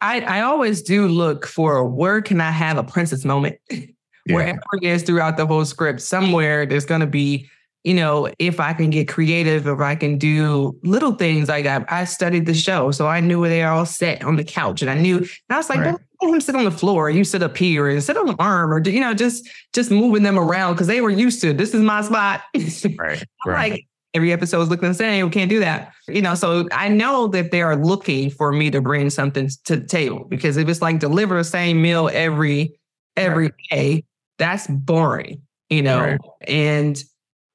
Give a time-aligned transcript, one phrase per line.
[0.00, 3.58] I, I always do look for where can I have a princess moment?
[4.26, 4.34] Yeah.
[4.34, 7.48] Wherever it is throughout the whole script, somewhere there's going to be,
[7.84, 11.82] you know, if I can get creative, if I can do little things like I,
[11.88, 14.90] I studied the show, so I knew where they all sat on the couch, and
[14.90, 15.86] I knew, and I was like, Right.
[15.86, 18.36] don't let him sit on the floor, you sit up here, and sit on the
[18.38, 21.72] arm, or you know, just just moving them around because they were used to this
[21.72, 22.42] is my spot.
[22.98, 23.24] Right.
[23.46, 25.24] I'm like every episode is looking the same.
[25.26, 25.92] We can't do that.
[26.08, 29.76] You know, so I know that they are looking for me to bring something to
[29.76, 32.78] the table because if it's like deliver the same meal every
[33.16, 34.04] every day,
[34.38, 36.00] that's boring, you know.
[36.00, 36.20] Right.
[36.48, 37.02] And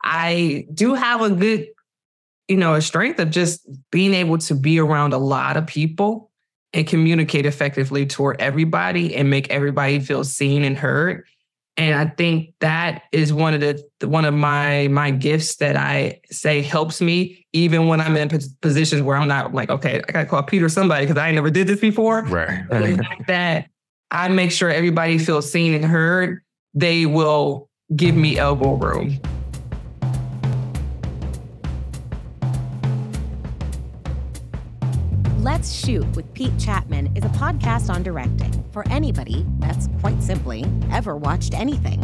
[0.03, 1.67] I do have a good,
[2.47, 6.31] you know, a strength of just being able to be around a lot of people
[6.73, 11.25] and communicate effectively toward everybody and make everybody feel seen and heard.
[11.77, 16.21] And I think that is one of the one of my my gifts that I
[16.31, 20.11] say helps me even when I'm in pos- positions where I'm not like, okay, I
[20.11, 22.23] gotta call Peter somebody because I never did this before.
[22.23, 22.63] Right.
[22.69, 23.69] The fact that
[24.11, 26.41] I make sure everybody feels seen and heard,
[26.73, 29.19] they will give me elbow room.
[35.45, 40.65] Let's Shoot with Pete Chapman is a podcast on directing for anybody that's quite simply
[40.91, 42.01] ever watched anything.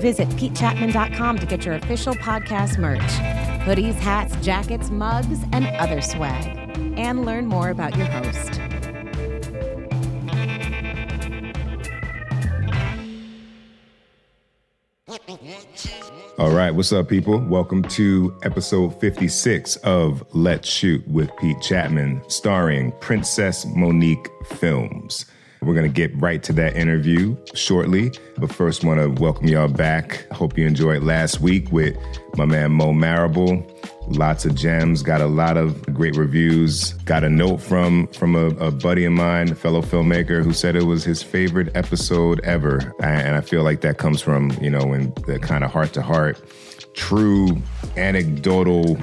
[0.00, 3.02] Visit PeteChapman.com to get your official podcast merch
[3.68, 6.46] hoodies, hats, jackets, mugs, and other swag.
[6.96, 8.67] And learn more about your host.
[16.38, 17.40] All right, what's up, people?
[17.40, 25.24] Welcome to episode 56 of Let's Shoot with Pete Chapman, starring Princess Monique Filmz.
[25.60, 29.68] We're going to get right to that interview shortly, but first, want to welcome y'all
[29.68, 30.26] back.
[30.30, 31.96] Hope you enjoyed last week with
[32.36, 33.66] my man Mo Marable.
[34.08, 36.94] Lots of gems, got a lot of great reviews.
[37.04, 40.84] Got a note from from a, a buddy of mine, fellow filmmaker, who said it
[40.84, 45.12] was his favorite episode ever, and I feel like that comes from you know when
[45.26, 46.40] the kind of heart to heart,
[46.94, 47.60] true
[47.96, 48.96] anecdotal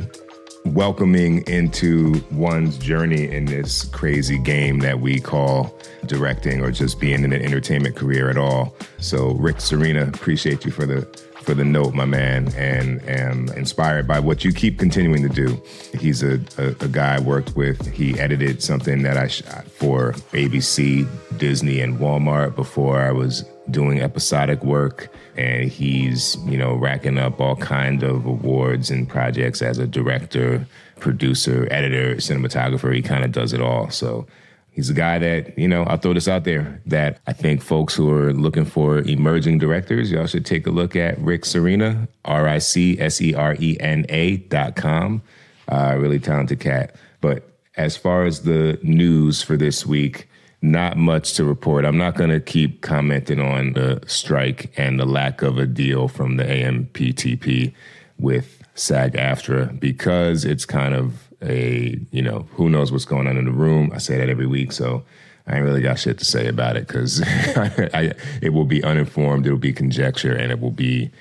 [0.65, 5.73] welcoming into one's journey in this crazy game that we call
[6.05, 8.75] directing or just being in an entertainment career at all.
[8.99, 11.01] So Ric Serena, appreciate you for the
[11.45, 15.61] for the note, my man, and am inspired by what you keep continuing to do.
[15.99, 17.85] He's a, a, a guy I worked with.
[17.85, 24.01] He edited something that I shot for ABC, Disney, and Walmart before I was doing
[24.01, 25.11] episodic work.
[25.37, 30.65] And he's, you know, racking up all kind of awards and projects as a director,
[30.99, 32.93] producer, editor, cinematographer.
[32.95, 33.89] He kind of does it all.
[33.89, 34.27] So
[34.71, 37.95] he's a guy that, you know, I'll throw this out there that I think folks
[37.95, 42.47] who are looking for emerging directors, y'all should take a look at Ric Serena, R
[42.47, 45.21] I C S E R E N A dot com.
[45.67, 46.95] Uh, really talented cat.
[47.21, 50.29] But as far as the news for this week,
[50.61, 51.85] not much to report.
[51.85, 56.07] I'm not going to keep commenting on the strike and the lack of a deal
[56.07, 57.73] from the AMPTP
[58.17, 63.37] with SAG AFTRA because it's kind of a, you know, who knows what's going on
[63.37, 63.91] in the room.
[63.93, 64.71] I say that every week.
[64.71, 65.03] So
[65.47, 69.57] I ain't really got shit to say about it because it will be uninformed, it'll
[69.59, 71.11] be conjecture, and it will be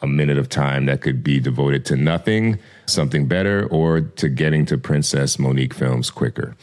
[0.00, 4.66] a minute of time that could be devoted to nothing, something better, or to getting
[4.66, 6.56] to Princess Monique Filmz quicker.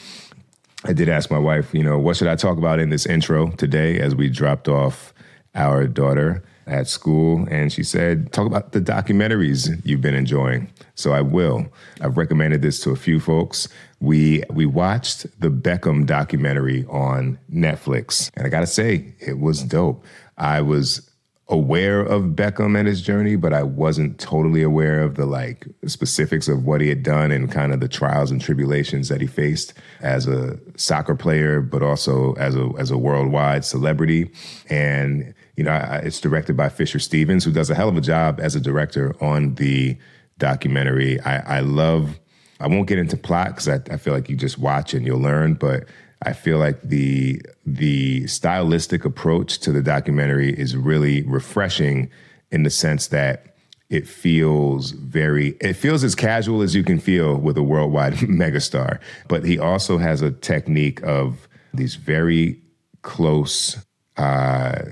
[0.84, 3.52] I did ask my wife, you know, what should I talk about in this intro
[3.52, 5.14] today as we dropped off
[5.54, 7.48] our daughter at school?
[7.52, 10.72] And she said, talk about the documentaries you've been enjoying.
[10.96, 11.68] So I will.
[12.02, 13.68] I've recommended this to a few folks.
[14.00, 18.32] We we watched the Beckham documentary on Netflix.
[18.36, 20.04] And I gotta say, it was dope.
[20.38, 21.11] I was
[21.52, 26.48] aware of Beckham and his journey, but I wasn't totally aware of the like specifics
[26.48, 29.74] of what he had done and kind of the trials and tribulations that he faced
[30.00, 34.32] as a soccer player, but also as a as a worldwide celebrity.
[34.70, 38.02] And you know, I, it's directed by Fisher Stevens, who does a hell of a
[38.02, 39.98] job as a director on the
[40.38, 41.20] documentary.
[41.22, 42.20] I, I love.
[42.62, 45.20] I won't get into plot because I, I feel like you just watch and you'll
[45.20, 45.86] learn, but
[46.24, 52.10] I feel like the the stylistic approach to the documentary is really refreshing
[52.52, 53.56] in the sense that
[53.90, 59.00] it feels very it feels as casual as you can feel with a worldwide megastar.
[59.28, 62.62] But he also has a technique of these very
[63.02, 63.78] close
[64.18, 64.84] uh,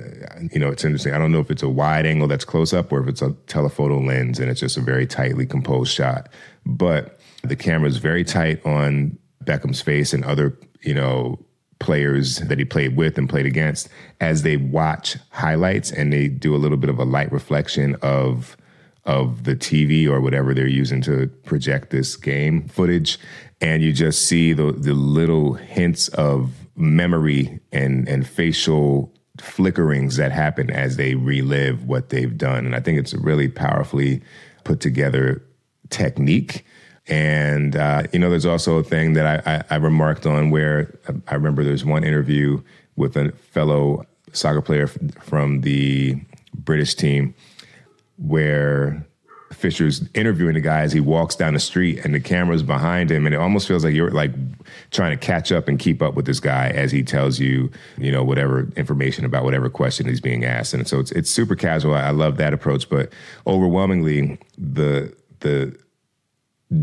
[0.52, 1.14] you know, it's interesting.
[1.14, 3.32] I don't know if it's a wide angle that's close up or if it's a
[3.48, 6.30] telephoto lens and it's just a very tightly composed shot.
[6.66, 11.40] But the camera is very tight on Beckham's face and other, you know,
[11.80, 13.88] players that he played with and played against
[14.20, 18.58] as they watch highlights and they do a little bit of a light reflection of
[19.06, 23.18] of the TV or whatever they're using to project this game footage.
[23.62, 30.32] And you just see the, the little hints of memory and, and facial flickerings that
[30.32, 32.66] happen as they relive what they've done.
[32.66, 34.22] And I think it's a really powerfully
[34.64, 35.44] put together
[35.90, 36.66] technique.
[37.10, 40.94] And, uh, you know, there's also a thing that I, I, I remarked on where
[41.28, 42.62] I remember there's one interview
[42.96, 46.22] with a fellow soccer player from the
[46.54, 47.34] British team
[48.18, 49.06] where
[49.52, 53.26] Fisher's interviewing the guy as he walks down the street and the camera's behind him
[53.26, 54.32] and it almost feels like you're like
[54.92, 58.12] trying to catch up and keep up with this guy as he tells you, you
[58.12, 60.74] know, whatever information about whatever question he's being asked.
[60.74, 61.96] And so it's it's super casual.
[61.96, 63.12] I love that approach, but
[63.48, 65.76] overwhelmingly the the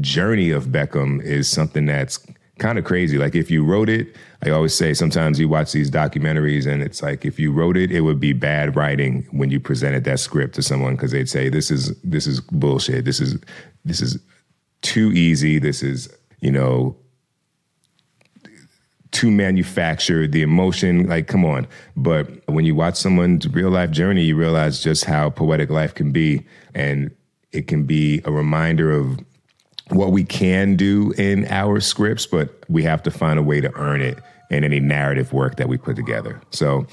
[0.01, 2.19] journey of Beckham is something that's
[2.59, 3.19] kind of crazy.
[3.19, 7.03] Like if you wrote it, I always say sometimes you watch these documentaries and it's
[7.03, 10.55] like if you wrote it, it would be bad writing when you presented that script
[10.57, 13.05] to someone because they'd say this is this is bullshit.
[13.05, 13.39] This is
[13.85, 14.19] this is
[14.83, 15.59] too easy.
[15.59, 16.09] This is
[16.41, 16.97] you know
[19.13, 20.33] too manufactured.
[20.33, 21.67] The emotion, like come on.
[21.97, 26.11] But when you watch someone's real life journey, you realize just how poetic life can
[26.11, 26.45] be,
[26.75, 27.15] and
[27.53, 29.19] it can be a reminder of
[29.91, 33.73] what we can do in our scripts, but we have to find a way to
[33.77, 34.19] earn it
[34.51, 36.41] in any narrative work that we put together.
[36.51, 36.87] So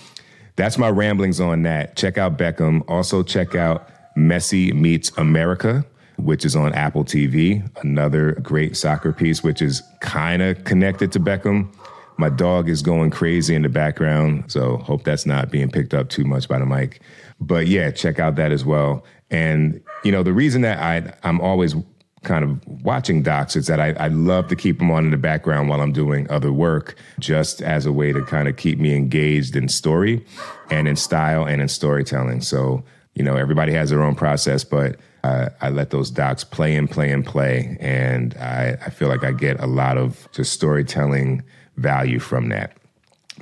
[0.56, 1.96] that's my ramblings on that.
[1.96, 2.84] Check out Beckham.
[2.88, 5.86] Also, check out Messi Meets America,
[6.18, 7.68] which is on Apple TV.
[7.84, 11.74] Another great soccer piece, which is kind of connected to Beckham.
[12.18, 16.10] My dog is going crazy in the background, so hope that's not being picked up
[16.10, 17.02] too much by the mic.
[17.40, 19.04] But yeah, check out that as well.
[19.32, 21.76] And you know, the reason that I I'm always
[22.24, 25.18] kind of watching docs is that I, I love to keep them on in the
[25.18, 28.96] background while I'm doing other work, just as a way to kind of keep me
[28.96, 30.26] engaged in story
[30.70, 32.42] and in style and in storytelling.
[32.42, 32.84] So,
[33.16, 36.90] you know, everybody has their own process, but uh, I let those docs play and
[36.90, 37.78] play and play.
[37.80, 41.44] And I, I feel like I get a lot of just storytelling
[41.78, 42.78] value from that.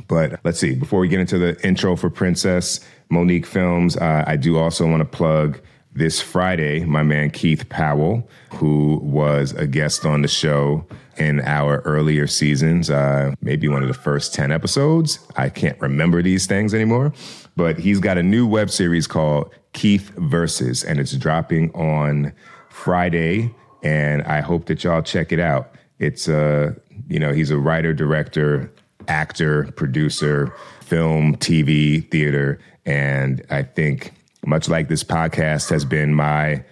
[0.07, 2.80] But let's see, before we get into the intro for Princess
[3.10, 5.60] Monique Filmz, uh, I do also want to plug
[5.94, 10.86] this Friday, my man Keith Powell, who was a guest on the show
[11.18, 15.20] in our earlier seasons, uh, maybe one of the first 10 episodes.
[15.36, 17.14] I can't remember these things anymore,
[17.56, 22.34] but he's got a new web series called Keith Versus, and it's dropping on
[22.70, 23.54] Friday.
[23.84, 25.76] And I hope that y'all check it out.
[26.00, 26.74] It's, uh,
[27.10, 28.72] you know, he's a writer, director,
[29.08, 32.60] actor, producer, film, TV, theater.
[32.86, 34.14] And I think
[34.46, 36.64] much like this podcast has been my,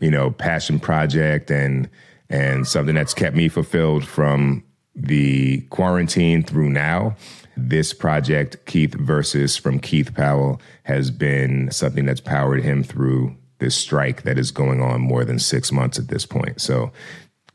[0.00, 1.88] you know, passion project and
[2.30, 4.62] and something that's kept me fulfilled from
[4.94, 7.16] the quarantine through now.
[7.56, 13.74] This project, Keith Versus from Keith Powell, has been something that's powered him through this
[13.74, 16.60] strike that is going on more than six months at this point.
[16.60, 16.92] So,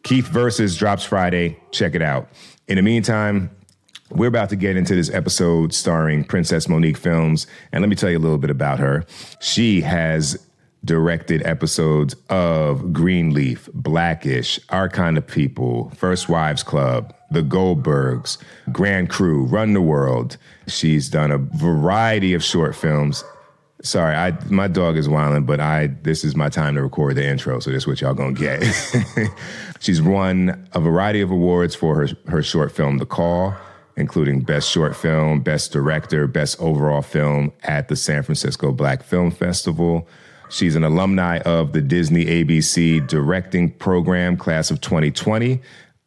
[0.04, 1.58] Keith Versus drops Friday.
[1.72, 2.28] Check it out.
[2.68, 3.50] In the meantime,
[4.15, 7.45] we're about to get into this episode starring Princess Monique Filmz.
[7.71, 9.06] And let me tell you a little bit about her.
[9.42, 10.38] She has
[10.86, 18.38] directed episodes of Greenleaf, Blackish, Our Kind of People, First Wives Club, The Goldbergs,
[18.71, 20.38] Grand Crew, Run the World.
[20.68, 23.24] She's done a variety of short films.
[23.81, 27.25] Sorry, I my dog is wilding, but I this is my time to record the
[27.25, 28.63] intro, so this is what y'all gonna get.
[29.81, 33.57] She's won a variety of awards for her her short film, The Call
[33.95, 39.31] including Best Short Film, Best Director, Best Overall Film at the San Francisco Black Film
[39.31, 40.07] Festival.
[40.50, 45.62] She's an alumni of the Disney ABC Directing Program, class of 2020.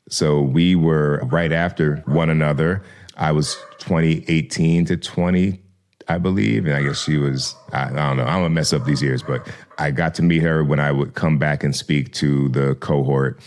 [0.09, 2.83] So we were right after one another.
[3.17, 5.61] I was 2018 to 20,
[6.09, 6.67] I believe.
[6.67, 9.23] And I guess she was, I, I don't know, I'm gonna mess up these years,
[9.23, 12.77] but I got to meet her when I would come back and speak to the
[12.77, 13.41] cohort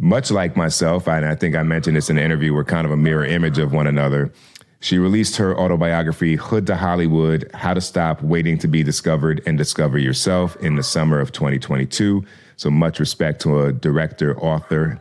[0.00, 2.90] much like myself, and I think I mentioned this in the interview, we're kind of
[2.90, 4.32] a mirror image of one another.
[4.80, 9.58] She released her autobiography, Hood to Hollywood How to Stop Waiting to Be Discovered and
[9.58, 12.24] Discover Yourself, in the summer of 2022.
[12.56, 15.00] So, much respect to a director, author.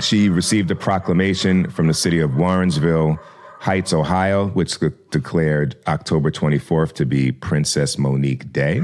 [0.00, 3.18] She received a proclamation from the city of Warrensville
[3.60, 4.78] Heights, Ohio, which
[5.10, 8.80] declared October 24th to be Princess Monique Day.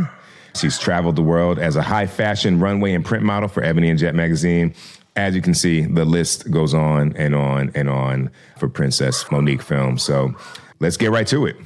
[0.54, 3.98] She's traveled the world as a high fashion runway and print model for Ebony and
[3.98, 4.74] Jet magazine
[5.16, 9.62] as you can see, the list goes on and on and on for Princess Monique
[9.62, 10.00] Filmz.
[10.00, 10.34] So
[10.80, 11.56] let's get right to it.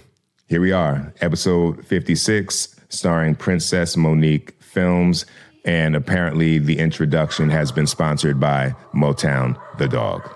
[0.49, 5.25] Here we are, episode 56, starring Princess Monique Filmz.
[5.65, 10.29] And apparently, the introduction has been sponsored by Motown the Dog.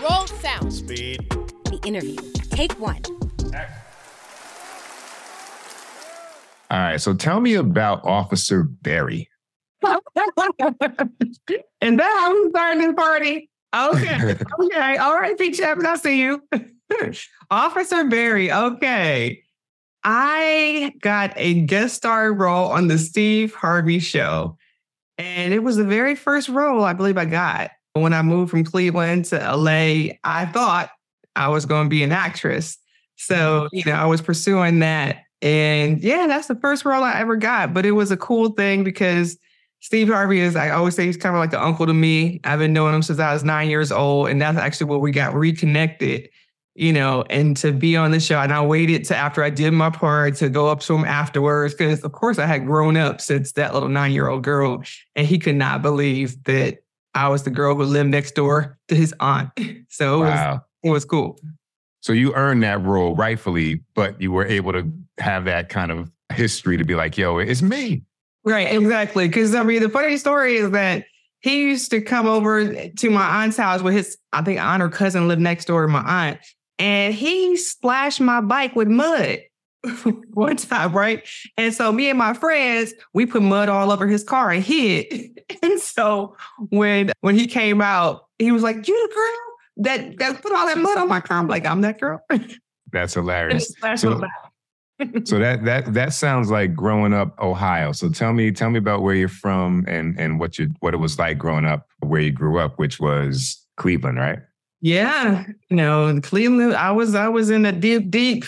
[0.00, 0.72] Roll sound.
[0.72, 1.28] Speed.
[1.64, 2.16] The interview.
[2.50, 3.02] Take one.
[6.70, 7.00] All right.
[7.00, 9.28] So tell me about Officer Barry.
[9.82, 10.00] and
[11.98, 13.50] that how we started this party.
[13.74, 14.36] Okay.
[14.60, 14.96] okay.
[14.96, 16.42] All right, Pete Chapman, I see you.
[17.50, 18.50] Officer Barry.
[18.50, 19.42] Okay.
[20.02, 24.56] I got a guest star role on the Steve Harvey show.
[25.18, 27.70] And it was the very first role I believe I got.
[27.94, 30.90] When I moved from Cleveland to LA, I thought
[31.34, 32.78] I was going to be an actress.
[33.16, 35.22] So, you know, I was pursuing that.
[35.42, 37.74] And yeah, that's the first role I ever got.
[37.74, 39.38] But it was a cool thing because
[39.80, 42.40] Steve Harvey is, I always say, he's kind of like an uncle to me.
[42.44, 44.28] I've been knowing him since I was nine years old.
[44.28, 46.30] And that's actually where we got reconnected,
[46.74, 48.40] you know, and to be on the show.
[48.40, 51.74] And I waited to after I did my part to go up to him afterwards
[51.74, 54.82] because, of course, I had grown up since that little nine year old girl.
[55.14, 56.78] And he could not believe that
[57.14, 59.50] I was the girl who lived next door to his aunt.
[59.88, 60.52] So it, wow.
[60.52, 61.38] was, it was cool.
[62.00, 66.10] So you earned that role rightfully, but you were able to have that kind of
[66.32, 68.02] history to be like, yo, it's me.
[68.44, 69.26] Right, exactly.
[69.26, 71.04] Because I mean, the funny story is that
[71.40, 74.88] he used to come over to my aunt's house with his, I think, aunt or
[74.88, 76.38] cousin lived next door to my aunt,
[76.78, 79.40] and he splashed my bike with mud
[80.32, 81.26] one time, right?
[81.56, 85.32] And so me and my friends, we put mud all over his car and hid.
[85.62, 86.36] And so
[86.70, 90.66] when when he came out, he was like, "You the girl that that put all
[90.66, 92.20] that mud on my car?" I'm like, "I'm that girl."
[92.92, 93.72] That's hilarious.
[93.94, 94.20] So,
[95.24, 97.92] so that that that sounds like growing up Ohio.
[97.92, 100.98] So tell me tell me about where you're from and and what you what it
[100.98, 104.38] was like growing up where you grew up, which was Cleveland, right?
[104.80, 106.74] Yeah, you know, Cleveland.
[106.74, 108.44] I was I was in a deep deep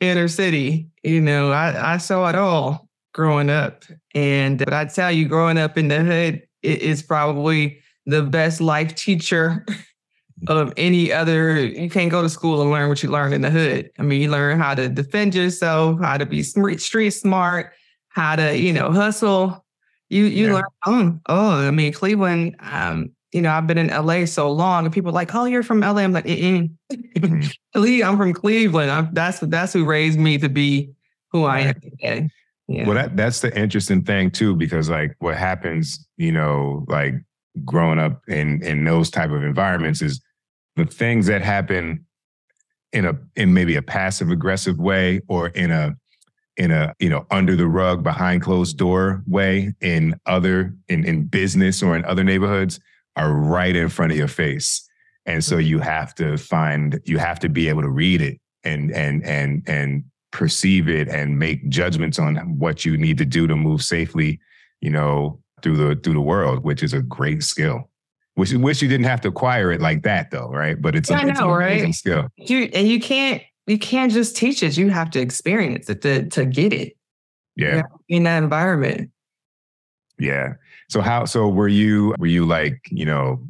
[0.00, 0.88] inner city.
[1.02, 5.58] You know, I I saw it all growing up, and but I tell you, growing
[5.58, 9.64] up in the hood it is probably the best life teacher
[10.48, 11.58] of any other.
[11.64, 13.90] You can't go to school and learn what you learn in the hood.
[13.98, 17.72] I mean, you learn how to defend yourself, how to be street smart,
[18.08, 19.64] how to you know hustle.
[20.08, 20.54] You you yeah.
[20.54, 20.64] learn.
[20.86, 22.56] Oh, oh, I mean, Cleveland.
[22.60, 25.62] Um, you know, I've been in LA so long, and people are like, "Oh, you're
[25.62, 27.44] from LA." I'm like, mm-hmm.
[28.04, 30.90] "I'm from Cleveland." I'm, that's that's who raised me to be
[31.30, 32.28] who I am today.
[32.66, 32.86] Yeah.
[32.86, 37.14] Well, that that's the interesting thing too, because like what happens, you know, like
[37.64, 40.20] growing up in in those type of environments is
[40.84, 42.06] the things that happen
[42.92, 45.94] in a in maybe a passive aggressive way or in a
[46.56, 51.24] in a you know under the rug behind closed door way in other in in
[51.24, 52.80] business or in other neighborhoods
[53.16, 54.86] are right in front of your face.
[55.26, 58.90] And so you have to find you have to be able to read it and
[58.92, 63.56] and and and perceive it and make judgments on what you need to do to
[63.56, 64.38] move safely
[64.80, 67.90] you know through the through the world which is a great skill
[68.36, 70.80] Wish, wish you didn't have to acquire it like that though, right?
[70.80, 71.94] But it's, yeah, a, know, right?
[71.94, 72.28] skill.
[72.36, 74.76] You and you can't you can't just teach it.
[74.76, 76.96] You have to experience it to to get it.
[77.56, 77.82] Yeah.
[78.08, 79.10] in that environment.
[80.18, 80.54] Yeah.
[80.88, 83.40] So how so were you were you like, you know,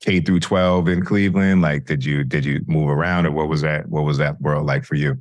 [0.00, 1.62] K through 12 in Cleveland?
[1.62, 4.66] Like did you did you move around or what was that what was that world
[4.66, 5.18] like for you?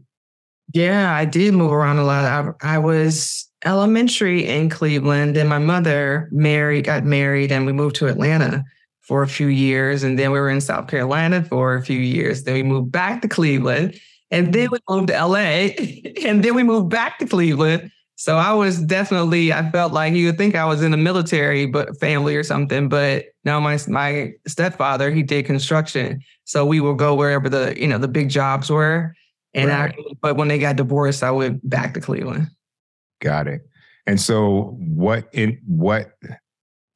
[0.74, 2.56] Yeah, I did move around a lot.
[2.62, 7.96] I, I was elementary in Cleveland and my mother married got married and we moved
[7.98, 8.64] to Atlanta
[9.10, 10.04] for a few years.
[10.04, 12.44] And then we were in South Carolina for a few years.
[12.44, 14.00] Then we moved back to Cleveland.
[14.30, 15.36] And then we moved to LA.
[16.24, 17.92] and then we moved back to Cleveland.
[18.18, 21.66] So I was definitely, I felt like you would think I was in the military,
[21.66, 22.88] but family or something.
[22.88, 26.22] But no, my my stepfather, he did construction.
[26.44, 29.16] So we would go wherever the, you know, the big jobs were.
[29.56, 29.96] And right.
[29.98, 32.50] I, but when they got divorced, I went back to Cleveland.
[33.22, 33.62] Got it.
[34.06, 36.12] And so what in what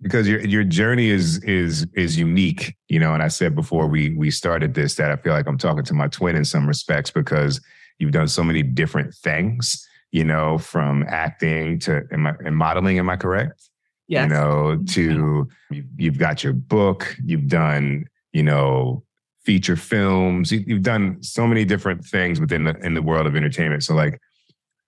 [0.04, 3.14] because your your journey is is is unique, you know.
[3.14, 5.94] And I said before we we started this that I feel like I'm talking to
[5.94, 7.62] my twin in some respects because
[7.98, 13.00] you've done so many different things, you know, from acting to am I, and modeling.
[13.00, 13.70] Am I correct?
[14.08, 14.24] Yes.
[14.24, 15.80] You know, to mm-hmm.
[15.98, 19.04] you've got your book, you've done, you know,
[19.46, 23.84] feature films, you've done so many different things within the in the world of entertainment.
[23.84, 24.20] So, like,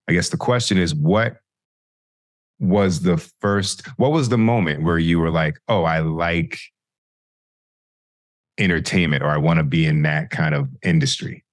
[0.09, 1.37] I guess the question is, what
[2.59, 6.59] was the first what was the moment where you were like oh i like
[8.57, 11.43] entertainment or i want to be in that kind of industry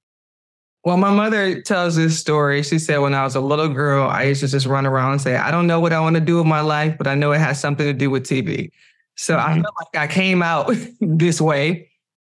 [0.85, 2.63] well my mother tells this story.
[2.63, 5.21] She said when i was a little girl i used to just run around and
[5.21, 7.33] say i don't know what i want to do with my life but i know
[7.33, 8.71] it has something to do with tv
[9.17, 9.51] so mm-hmm.
[9.51, 11.89] i felt like i came out this way.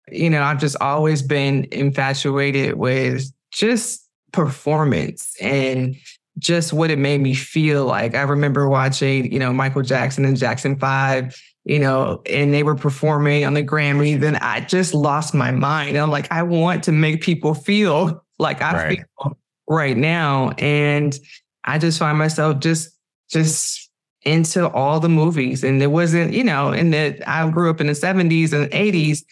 [0.09, 5.95] You know i've just always been infatuated with just performance and
[6.39, 8.15] just what it made me feel like.
[8.15, 11.35] I remember watching, you know, Michael Jackson and Jackson 5,
[11.65, 15.97] you know, and they were performing on the Grammys, and I just lost my mind.
[15.97, 18.99] I'm like, I want to make people feel like I right.
[19.21, 20.51] feel right now.
[20.57, 21.17] And
[21.63, 22.89] I just find myself just
[23.29, 23.89] just
[24.23, 25.63] into all the movies.
[25.63, 29.23] And it wasn't, you know, in the I grew up in the 70s and 80s.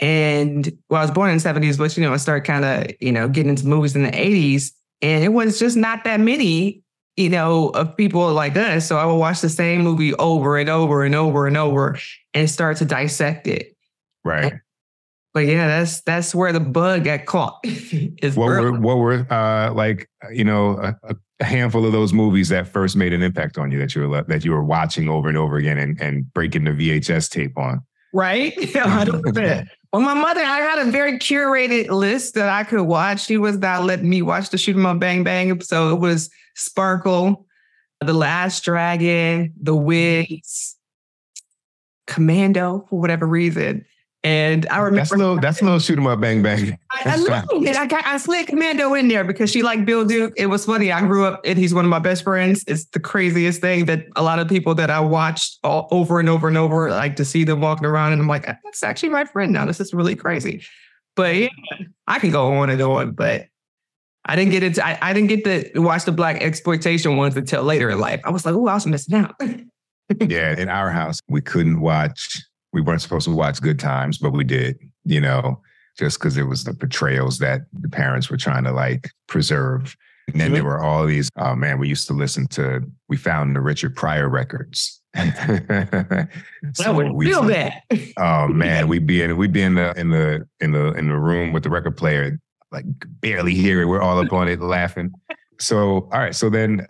[0.00, 2.94] And well, I was born in the 70s, but you know, I started kind of,
[3.00, 4.72] you know, getting into movies in the 80s.
[5.02, 6.82] And it was just not that many,
[7.16, 8.86] you know, of people like us.
[8.86, 11.98] So I would watch the same movie over and over and over and over
[12.34, 13.76] and start to dissect it.
[14.24, 14.54] Right.
[15.32, 17.64] But yeah, that's that's where the bug got caught.
[18.34, 22.66] what were what were uh, like you know a, a, handful of those movies that
[22.66, 25.38] first made an impact on you that you were that you were watching over and
[25.38, 27.80] over again and, and breaking the VHS tape on?
[28.12, 28.54] Right,
[29.92, 33.24] Well, my mother, I had a very curated list that I could watch.
[33.24, 35.60] She was not letting me watch the Shoot 'em Up Bang Bang.
[35.62, 37.46] So it was Sparkle,
[38.00, 40.76] The Last Dragon, The Wiz,
[42.06, 43.84] Commando for whatever reason.
[44.22, 46.78] And I remember that's a little that's a little shoot 'em up bang bang.
[46.92, 47.76] I, I, it.
[47.76, 50.34] I got I slid Commando in there because she liked Bill Duke.
[50.36, 50.92] It was funny.
[50.92, 52.62] I grew up and he's one of my best friends.
[52.66, 56.28] It's the craziest thing that a lot of people that I watched all over and
[56.28, 59.24] over and over like to see them walking around and I'm like, that's actually my
[59.24, 59.64] friend now.
[59.64, 60.62] This is really crazy.
[61.16, 61.48] But yeah,
[62.06, 63.46] I can go on and on, but
[64.26, 67.62] I didn't get into I, I didn't get to watch the black exploitation ones until
[67.62, 68.20] later in life.
[68.24, 69.34] I was like, oh, I was missing out.
[70.28, 72.38] yeah, in our house, we couldn't watch
[72.72, 75.60] we weren't supposed to watch Good Times, but we did, you know,
[75.98, 79.96] just because it was the portrayals that the parents were trying to like preserve.
[80.28, 80.68] And then there mm-hmm.
[80.68, 84.28] were all these, oh man, we used to listen to, we found the Richard Pryor
[84.28, 85.00] records.
[85.16, 87.82] so that would we, feel bad.
[88.16, 91.16] oh man, we'd be in we'd be in the in the in the in the
[91.16, 92.38] room with the record player,
[92.70, 92.84] like
[93.20, 93.86] barely hear it.
[93.86, 95.12] We're all up on it laughing.
[95.58, 96.86] So all right, so then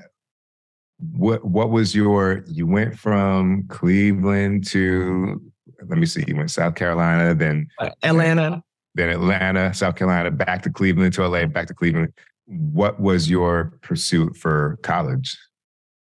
[1.13, 5.41] what what was your you went from Cleveland to
[5.89, 8.63] let me see, you went South Carolina, then uh, Atlanta,
[8.95, 12.13] then Atlanta, South Carolina, back to Cleveland to LA, back to Cleveland.
[12.47, 15.37] What was your pursuit for college?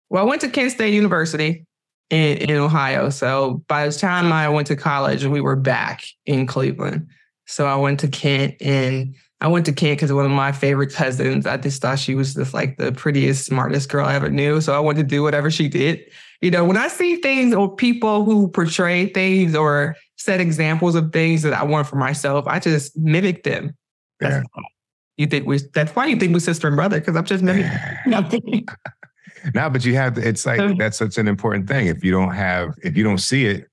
[0.08, 1.66] Well, I went to Kent State University
[2.10, 3.10] in, in Ohio.
[3.10, 7.08] So by the time I went to college, we were back in Cleveland.
[7.46, 10.92] So I went to Kent and I went to Kent because one of my favorite
[10.92, 14.60] cousins, I just thought she was just like the prettiest, smartest girl I ever knew.
[14.60, 16.00] So I wanted to do whatever she did.
[16.42, 21.12] You know, when I see things or people who portray things or set examples of
[21.12, 23.76] things that I want for myself, I just mimic them.
[24.20, 24.42] Yeah.
[25.16, 27.70] You think we that's why you think we're sister and brother, because I'm just mimicking.
[29.54, 31.86] no, but you have it's like that's such an important thing.
[31.86, 33.68] If you don't have, if you don't see it,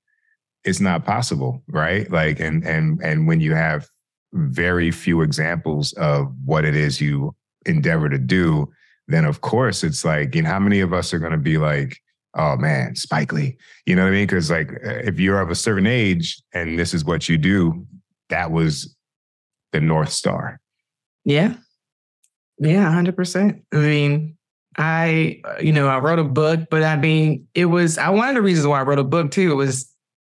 [0.64, 2.10] it's not possible, right?
[2.12, 3.88] Like, and and and when you have
[4.34, 8.72] very few examples of what it is you endeavor to do,
[9.08, 11.58] then of course it's like, you know, how many of us are going to be
[11.58, 12.00] like,
[12.36, 13.58] oh man, Spike Lee.
[13.86, 14.28] You know what I mean?
[14.28, 17.86] Because like if you're of a certain age and this is what you do,
[18.30, 18.96] that was
[19.72, 20.60] the North Star.
[21.26, 21.56] Yeah.
[22.60, 23.62] Yeah, 100%.
[23.74, 24.38] I mean,
[24.78, 28.36] I, you know, I wrote a book, but I mean, it was, I one of
[28.36, 29.92] the reasons why I wrote a book too, it was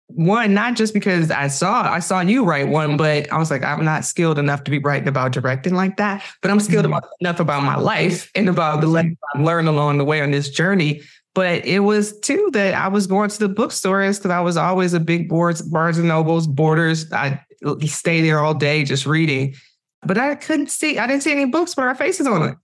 [0.09, 3.65] one, not just because I saw, I saw you write one, but I was like,
[3.65, 6.95] I'm not skilled enough to be writing about directing like that, but I'm skilled mm-hmm.
[6.95, 10.31] about, enough about my life and about the lessons I've learned along the way on
[10.31, 11.03] this journey
[11.37, 14.95] but it was too that I was going to the bookstores because I was always
[14.95, 17.13] a big boards, Barnes and Nobles, Borders.
[17.13, 17.45] I
[17.83, 19.55] stay there all day just reading.
[20.03, 22.57] But I couldn't see, I didn't see any books with our faces on it.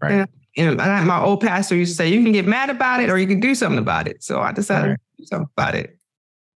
[0.00, 0.26] Right.
[0.56, 3.18] And, and my old pastor used to say, you can get mad about it or
[3.18, 4.24] you can do something about it.
[4.24, 4.96] So I decided right.
[4.96, 5.98] to do something about it.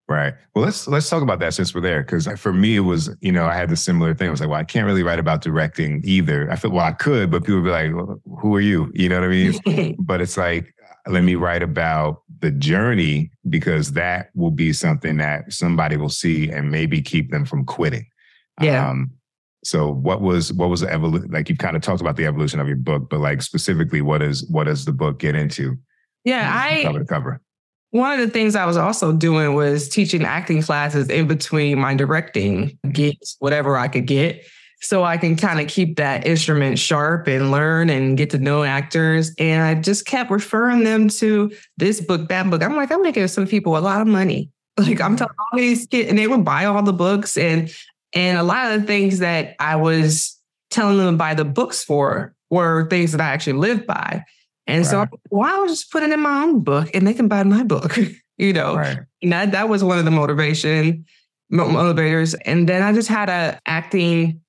[0.07, 0.33] Right.
[0.55, 2.01] Well, let's let's talk about that since we're there.
[2.01, 4.29] Because for me, it was you know I had the similar thing.
[4.29, 6.49] I was like, well, I can't really write about directing either.
[6.51, 8.91] I feel well, I could, but people would be like, well, who are you?
[8.95, 9.95] You know what I mean?
[9.99, 10.73] but it's like
[11.07, 16.49] let me write about the journey because that will be something that somebody will see
[16.49, 18.05] and maybe keep them from quitting.
[18.61, 18.89] Yeah.
[18.89, 19.11] Um,
[19.63, 21.31] so what was what was the evolution?
[21.31, 24.21] Like you've kind of talked about the evolution of your book, but like specifically, what
[24.21, 25.77] is what does the book get into?
[26.23, 27.41] Yeah, I cover to cover.
[27.91, 31.95] One of the things I was also doing was teaching acting classes in between my
[31.95, 34.45] directing gigs, whatever I could get
[34.81, 38.63] so I can kind of keep that instrument sharp and learn and get to know
[38.63, 39.33] actors.
[39.37, 42.63] And I just kept referring them to this book, that book.
[42.63, 44.49] I'm like, I'm gonna give some people a lot of money.
[44.79, 45.15] Like I'm mm-hmm.
[45.17, 47.69] telling all these kids, and they would buy all the books and
[48.13, 50.39] and a lot of the things that I was
[50.69, 54.23] telling them to buy the books for were things that I actually lived by.
[54.67, 54.89] And right.
[54.89, 57.63] so, well, I was just putting in my own book, and they can buy my
[57.63, 57.97] book.
[58.37, 58.99] you know, right.
[59.21, 61.05] and that that was one of the motivation
[61.51, 62.35] motivators.
[62.45, 64.41] And then I just had a acting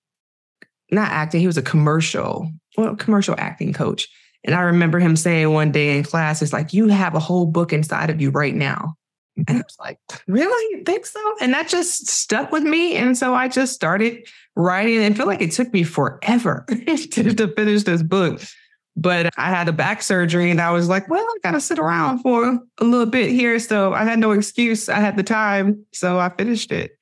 [0.93, 4.09] not acting, he was a commercial, well, commercial acting coach.
[4.45, 7.47] And I remember him saying one day in class, it's like, you have a whole
[7.47, 8.95] book inside of you right now.
[9.49, 10.77] And I was like, really?
[10.77, 11.21] You think so?
[11.41, 12.97] And that just stuck with me.
[12.97, 14.27] And so I just started
[14.57, 18.41] writing and feel like it took me forever to, to finish this book.
[18.97, 21.79] But I had a back surgery and I was like, well, I got to sit
[21.79, 23.59] around for a little bit here.
[23.59, 24.89] So I had no excuse.
[24.89, 25.85] I had the time.
[25.93, 26.93] So I finished it.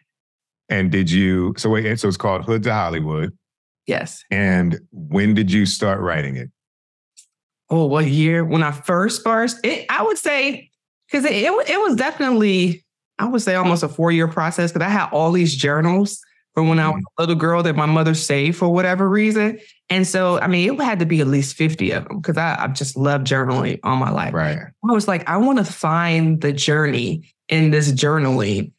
[0.68, 3.36] And did you, so wait, so it's called Hood to Hollywood.
[3.88, 4.22] Yes.
[4.30, 6.50] And when did you start writing it?
[7.70, 8.44] Oh, what year?
[8.44, 10.70] When I first first, it, I would say,
[11.10, 12.84] because it, it, it was definitely,
[13.18, 16.20] I would say almost a four year process because I had all these journals
[16.54, 17.02] from when I was Mhm.
[17.18, 19.58] a little girl that my mother saved for whatever reason.
[19.90, 22.56] And so, I mean, it had to be at least 50 of them because I,
[22.64, 24.34] I just love journaling all my life.
[24.34, 24.58] Right.
[24.58, 28.72] I was like, I want to find the journey in this journaling.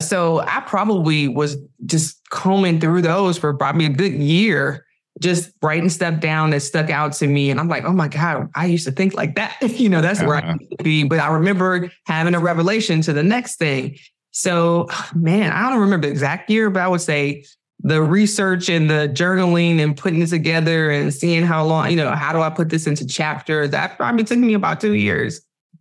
[0.00, 1.56] So I probably was
[1.86, 4.84] just combing through those for probably a good year,
[5.20, 7.50] just writing stuff down that stuck out to me.
[7.50, 9.56] And I'm like, oh my God, I used to think like that.
[9.80, 10.56] you know, that's where I Uh-huh.
[10.60, 11.04] used to be.
[11.04, 13.96] But I remember having a revelation to the next thing.
[14.32, 17.44] So, man, I don't remember the exact year, but I would say
[17.80, 22.10] the research and the journaling and putting it together and seeing how long, you know,
[22.10, 23.70] how do I put this into chapters?
[23.70, 25.40] That probably took me about two years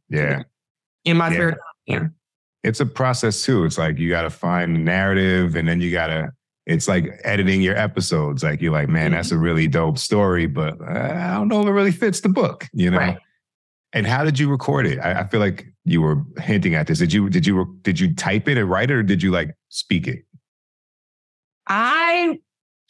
[0.09, 0.43] Yeah.
[1.03, 1.51] in my Yeah.
[1.89, 2.15] time.
[2.65, 3.63] It's a process too.
[3.63, 6.31] It's like you got to find the narrative and then you got to,
[6.65, 8.43] it's like editing your episodes.
[8.43, 11.67] Like you're like, man, that's a really dope story, but uh, I don't know if
[11.67, 12.97] it really fits the book, you know?
[12.97, 13.17] Right.
[13.93, 14.99] And how did you record it?
[14.99, 16.99] I, I feel like you were hinting at this.
[16.99, 19.55] Did you did you did you type it and write it, or did you like
[19.69, 20.25] speak it?
[21.67, 22.39] I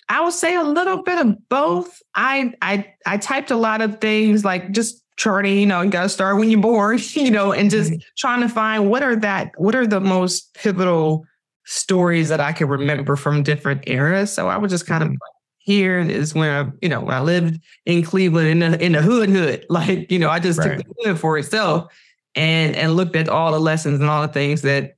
[0.10, 2.02] I would say a little bit of both.
[2.16, 6.10] I I I typed a lot of things like just charting, you know, you gotta
[6.10, 9.76] start when you're born, you know, and just trying to find what are that, what
[9.76, 11.26] are the most pivotal
[11.66, 14.32] stories that I can remember from different eras.
[14.32, 15.18] So I was just kind of mm-hmm.
[15.60, 19.02] here is where I, you know, when I lived in Cleveland in the in the
[19.02, 19.66] hood hood.
[19.70, 20.78] Like, you know, I just Right.
[20.78, 21.92] took the hood for itself
[22.36, 24.96] and and looked at all the lessons and all the things that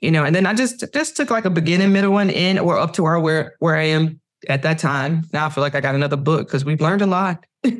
[0.00, 2.76] you know, and then I just just took like a beginning, middle one in or
[2.76, 5.24] up to where where where I am at that time.
[5.32, 7.44] Now I feel like I got another book because we've learned a lot.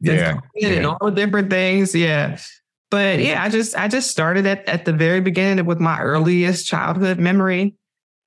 [0.00, 0.68] Yeah, yeah.
[0.68, 1.94] and all the different things.
[1.94, 2.38] Yeah.
[2.90, 6.66] But yeah, I just I just started at, at the very beginning with my earliest
[6.66, 7.74] childhood memory.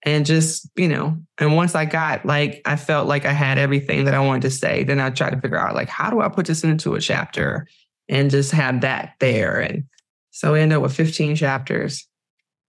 [0.03, 4.05] And just, you know, and once I got like I felt like I had everything
[4.05, 6.29] that I wanted to say, then I tried to figure out like how do I
[6.29, 7.67] put this into a chapter
[8.09, 9.59] and just have that there.
[9.59, 9.83] And
[10.31, 12.07] so I ended up with 15 chapters.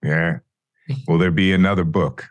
[0.02, 0.38] Yeah.
[1.08, 2.28] Will there be another book?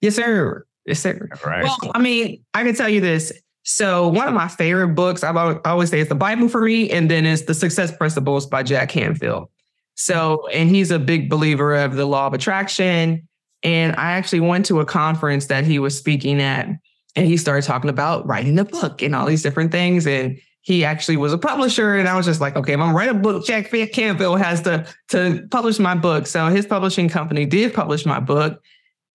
[0.00, 0.64] Yes, sir.
[0.88, 1.28] Yes, sir.
[1.30, 1.62] All right.
[1.62, 3.32] Well, I mean, I can tell you this.
[3.62, 6.62] So, one of my favorite books, I've always, I always say it's the Bible for
[6.62, 9.50] me, and then it's The Success Principles by Jack Canfield.
[9.94, 13.28] So, and he's a big believer of the law of attraction.
[13.62, 16.68] And I actually went to a conference that he was speaking at,
[17.14, 20.06] and he started talking about writing a book and all these different things.
[20.06, 23.16] And he actually was a publisher, and I was just like, okay, if I'm writing
[23.16, 26.26] a book, Jack Canfield has to to publish my book.
[26.26, 28.62] So his publishing company did publish my book.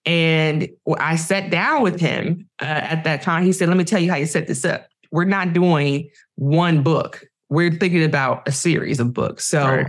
[0.05, 0.67] And
[0.99, 3.43] I sat down with him uh, at that time.
[3.43, 4.87] He said, Let me tell you how you set this up.
[5.11, 9.45] We're not doing one book, we're thinking about a series of books.
[9.45, 9.87] So, Right.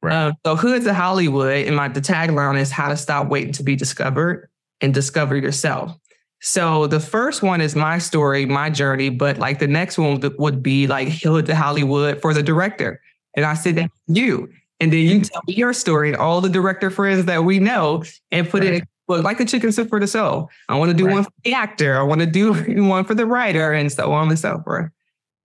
[0.00, 0.14] Right.
[0.28, 3.62] uh, so Hood to Hollywood, and my the tagline is how to stop waiting to
[3.64, 4.48] be discovered
[4.80, 5.96] and discover yourself.
[6.40, 10.62] So the first one is my story, my journey, but like the next one would-
[10.62, 13.00] be like Hood to Hollywood for the director.
[13.36, 16.48] And I sit down you, and then you tell me your story and all the
[16.48, 20.06] director friends that we know and put it well, like the chicken soup for the
[20.06, 20.50] soul.
[20.68, 21.14] I want to do Right.
[21.14, 21.98] one for the actor.
[21.98, 22.52] I want to do
[22.88, 24.90] one for the writer, and so on and so forth.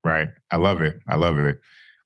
[0.03, 0.29] Right.
[0.51, 0.99] I love it.
[1.07, 1.59] I love it.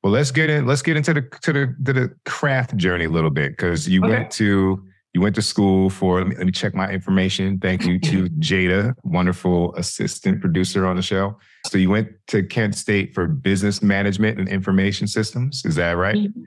[0.03, 0.67] Well, let's get in.
[0.67, 4.01] Let's get into the to the to the craft journey a little bit because you
[4.03, 4.09] Okay.
[4.09, 6.19] went to you went to school for.
[6.19, 7.57] Let me, let me check my information.
[7.59, 11.39] Thank you to Jada, wonderful assistant producer on the show.
[11.65, 15.63] So you went to Kent State for business management and information systems.
[15.65, 16.15] Is that right?
[16.15, 16.45] Mhm.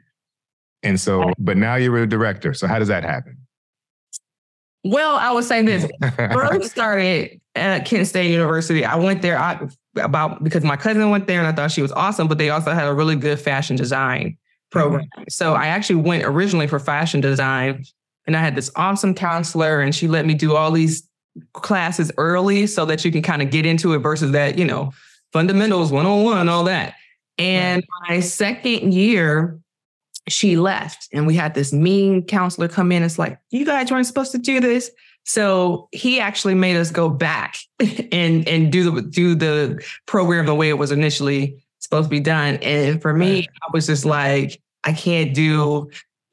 [0.84, 2.54] And so, but now you're a director.
[2.54, 3.36] So how does that happen?
[4.84, 8.84] Well, I was saying this first started at Kent State University.
[8.84, 11.92] I went there I, about because my cousin went there and I thought she was
[11.92, 14.38] awesome, but they also had a really good fashion design
[14.70, 15.02] program.
[15.16, 15.24] Mm-hmm.
[15.28, 17.84] So I actually went originally for fashion design
[18.26, 21.06] and I had this awesome counselor and she let me do all these
[21.52, 24.92] classes early so that you can kind of get into it versus that, you know,
[25.32, 26.94] fundamentals 101, all that.
[27.38, 29.58] And my second year,
[30.28, 33.02] she left and we had this mean counselor come in.
[33.02, 34.90] It's like, you guys weren't supposed to do this.
[35.24, 37.56] So he actually made us go back
[38.12, 42.20] and and do the do the program the way it was initially supposed to be
[42.20, 42.56] done.
[42.56, 43.46] And for me.
[43.62, 45.90] I was just like, I can't do,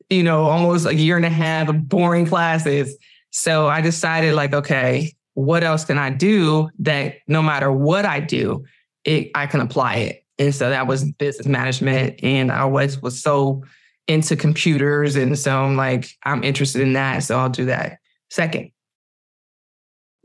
[0.10, 2.96] you know, almost a year and a half of boring classes.
[3.32, 8.20] So I decided, like, okay, what else can I do that no matter what I
[8.20, 8.66] do,
[9.04, 10.26] it I can apply it.
[10.40, 12.24] And so that was business management.
[12.24, 13.64] And I always was so
[14.08, 15.16] into computers.
[15.16, 17.24] And so I'm like, I'm interested in that.
[17.24, 18.72] So I'll do that second.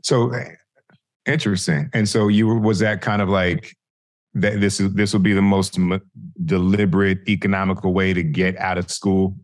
[0.03, 0.51] So eh,
[1.25, 1.89] interesting.
[1.93, 3.75] And so you were, was that kind of like
[4.35, 6.01] that this is this will be the most m-
[6.45, 9.35] deliberate, economical way to get out of school?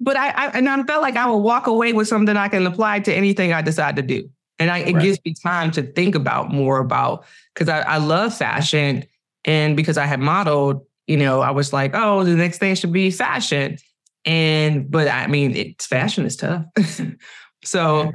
[0.00, 2.66] But I, I and I felt like I would walk away with something I can
[2.66, 4.30] apply to anything I decide to do.
[4.60, 5.00] And I, it Right.
[5.00, 9.04] gives me time to think about more about because I, I love fashion.
[9.46, 12.92] And because I had modeled, you know, I was like, oh, the next thing should
[12.92, 13.78] be fashion.
[14.26, 16.66] And but I mean, it's fashion is tough.
[17.64, 18.12] so,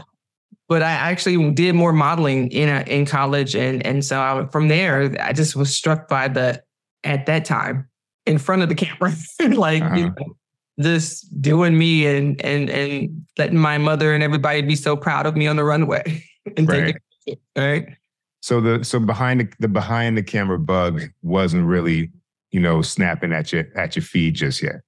[0.69, 4.67] but I actually did more modeling in a, in college, and and so I, from
[4.67, 6.63] there, I just was struck by the
[7.03, 7.89] at that time
[8.25, 9.13] in front of the camera,
[9.55, 10.15] like you Uh-huh.
[10.17, 10.37] know,
[10.81, 15.35] just doing me and and and letting my mother and everybody be so proud of
[15.35, 16.23] me on the runway
[16.57, 16.85] and Right.
[16.85, 17.97] taking it, right.
[18.41, 22.11] So the so behind the, the behind the camera bug wasn't really,
[22.51, 24.81] you know, snapping at your at your feed just yet.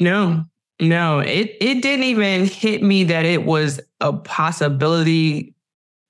[0.00, 0.44] No,
[0.80, 5.54] no, it it didn't even hit me that it was a possibility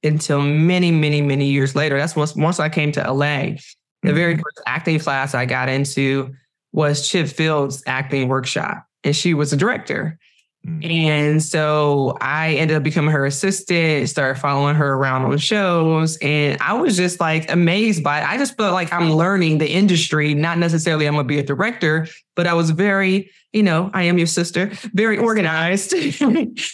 [0.03, 1.99] until many, many, many years later.
[1.99, 3.57] That's once once I came to LA.
[4.03, 4.43] The very mm-hmm.
[4.43, 6.35] first acting class I got into
[6.73, 10.19] was Chip Fields' acting workshop, and she was a director.
[10.67, 10.91] Mm.
[10.91, 16.19] And so I ended up becoming her assistant, started following her around on shows.
[16.19, 18.29] And I was just like amazed by it.
[18.29, 21.43] I just felt like I'm learning the industry, not necessarily I'm going to be a
[21.43, 25.95] director, but I was very, you know, I am your sister, very organized.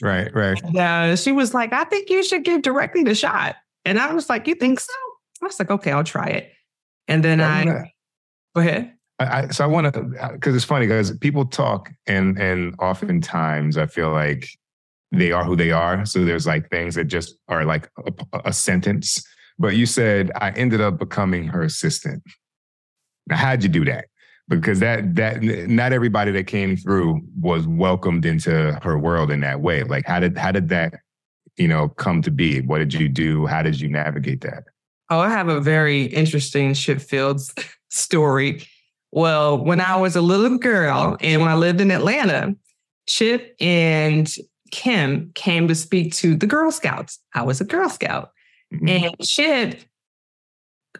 [0.02, 0.60] Right, right.
[0.62, 3.56] And, uh, she was like, I think you should give directly the shot.
[3.84, 4.92] And I was like, You think so?
[5.42, 6.52] I was like, Okay, I'll try it.
[7.08, 7.64] And then I
[8.54, 8.95] go ahead.
[9.18, 12.74] I, I, so I want to uh, because it's funny because people talk and and
[12.78, 14.48] oftentimes I feel like
[15.12, 16.04] they are who they are.
[16.04, 19.24] So there's like things that just are like a, a sentence.
[19.58, 22.22] But you said I ended up becoming her assistant.
[23.26, 24.06] Now, how'd you do that?
[24.48, 29.60] Because that that not everybody that came through was welcomed into her world in that
[29.60, 29.82] way.
[29.82, 30.94] Like how did how did that
[31.56, 32.60] you know come to be?
[32.60, 33.46] What did you do?
[33.46, 34.64] How did you navigate that?
[35.08, 37.54] Oh, I have a very interesting Chip Fields
[37.90, 38.62] story.
[39.16, 42.54] Well, when I was a little girl and when I lived in Atlanta,
[43.08, 44.30] Chip and
[44.70, 47.18] Kim came to speak to the Girl Scouts.
[47.34, 48.32] I was a Girl Scout.
[48.74, 48.90] Mhm.
[48.90, 49.80] And Chip,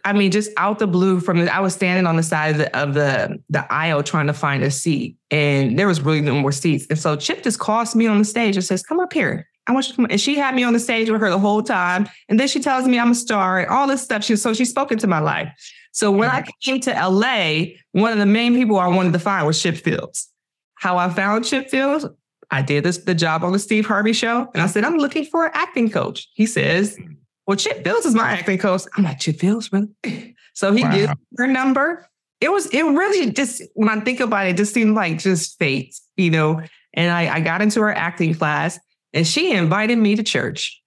[0.03, 2.57] I mean, just out the blue from the, I was standing on the side of
[2.57, 6.33] the, of the the aisle trying to find a seat, and there was really no
[6.33, 6.87] more seats.
[6.89, 9.47] And so Chip just calls me on the stage and says, "Come up here.
[9.67, 11.37] I want you to come." And she had me on the stage with her the
[11.37, 12.09] whole time.
[12.29, 14.23] And then she tells me I'm a star and all this stuff.
[14.23, 15.49] She so she spoke into my life.
[15.97, 19.47] So when I came to LA, one of the main people I wanted to find
[19.47, 20.31] was Chip Fields.
[20.75, 22.05] How I found Chip Fields,
[22.51, 25.25] I did this the job on the Steve Harvey show, and I said I'm looking
[25.25, 26.29] for an acting coach.
[26.35, 26.99] He says,
[27.47, 30.91] "Well, Chip Fields is my acting coach." I'm like, "Chip Fields, really?" So he Wow.
[30.91, 32.07] gives her number.
[32.41, 35.57] It was it really just when I think about it, it just seemed like just
[35.57, 36.61] fate, you know.
[36.93, 38.79] And I, I got into her acting class,
[39.13, 40.79] and she invited me to church.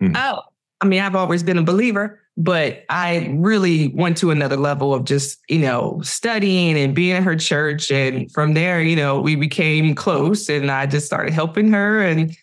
[0.00, 0.16] Hmm.
[0.16, 0.40] Oh,
[0.80, 5.04] I mean, I've always been a believer, but I really went to another level of
[5.04, 7.90] just, you know, studying and being in her church.
[7.90, 12.34] And from there, you know, we became close and I just started helping her and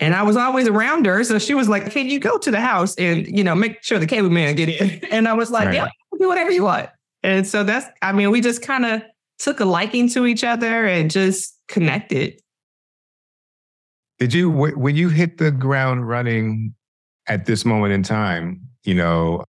[0.00, 1.22] and I was always around her.
[1.22, 3.98] So she was like, Can you go to the house and, you know, make sure
[3.98, 5.00] the cable man get in?
[5.10, 5.74] And I was like, Right.
[5.74, 6.90] Yeah, do whatever you want.
[7.22, 9.02] And so that's, I mean, we just kind of
[9.38, 12.40] took a liking to each other and just connected.
[14.18, 16.74] Did you when you hit the ground running
[17.28, 19.44] at this moment in time, you know,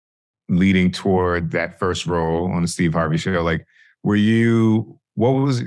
[0.50, 3.66] leading toward that first role on the Steve Harvey show, like
[4.04, 5.64] were you what was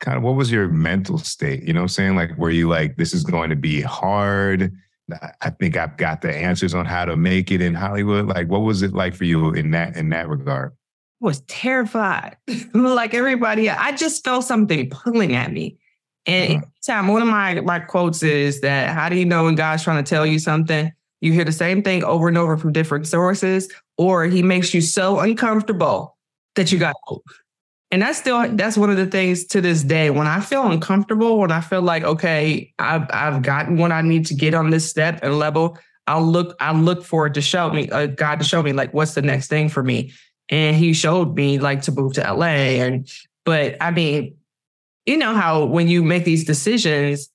[0.00, 1.62] kind of what was your mental state?
[1.62, 2.16] You know what I'm saying?
[2.16, 4.72] Like were you like this is going to be hard?
[5.12, 8.26] I- I think I've got the answers on how to make it in Hollywood.
[8.26, 10.72] Like what was it like for you in that in that regard?
[11.22, 12.36] was terrified.
[12.74, 15.76] like everybody, I just felt something pulling at me.
[16.26, 16.66] And Uh-huh.
[16.86, 20.02] time, one of my, my quotes is that how do you know when God's trying
[20.02, 20.90] to tell you something?
[21.20, 24.80] You hear the same thing over and over from different sources, or he makes you
[24.80, 26.16] so uncomfortable
[26.56, 27.24] that you got hope.
[27.90, 30.10] And that's still that's one of the things to this day.
[30.10, 34.26] When I feel uncomfortable, when I feel like, okay, I've I've gotten what I need
[34.26, 37.70] to get on this step and level, I'll look, I look for it to show
[37.70, 40.12] me, uh, God to show me like what's the next thing for me
[40.50, 43.08] and he showed me like to move to LA and
[43.44, 44.36] but I mean
[45.06, 47.30] you know how when you make these decisions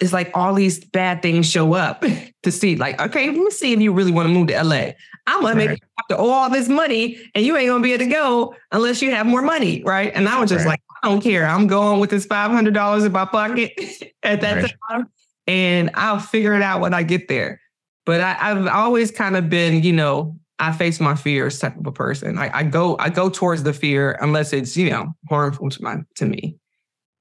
[0.00, 2.04] it's like all these bad things show up
[2.42, 4.92] to see like okay let me see if you really want to move to LA
[5.26, 5.78] I'm gonna make Right.
[5.80, 8.54] you have to owe all this money and you ain't gonna be able to go
[8.72, 10.72] unless you have more money right and I was just Right.
[10.72, 13.72] like I don't care I'm going with this $500 in my pocket
[14.22, 14.74] at that Right.
[14.90, 15.06] time
[15.46, 17.60] and I'll figure it out when I get there
[18.06, 21.86] but I, I've always kind of been you know I face my fears type of
[21.86, 22.36] a person.
[22.36, 25.96] I, I go I go towards the fear unless it's you know harmful to my
[26.16, 26.58] to me.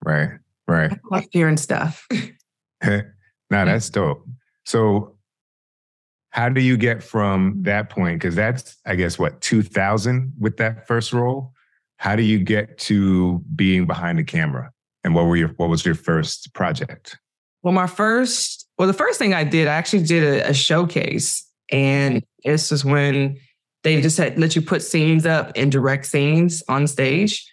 [0.03, 0.32] Right.
[0.67, 0.91] Right.
[1.12, 2.05] I fear and stuff.
[2.84, 3.01] now
[3.49, 4.25] that's dope.
[4.69, 5.15] So
[6.29, 8.19] How do you get from that point?
[8.19, 11.53] Because that's, I guess, what, 2000 with that first role?
[11.97, 14.71] How do you get to being behind the camera?
[15.03, 17.17] And what were your what was your first project?
[17.63, 21.43] Well, my first, well, the first thing I did, I actually did a, a showcase.
[21.71, 23.38] And this is when
[23.84, 27.51] they just had let you put scenes up and direct scenes on stage.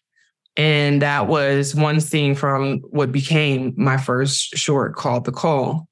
[0.57, 5.89] And that was one scene from what became my first short called The Call.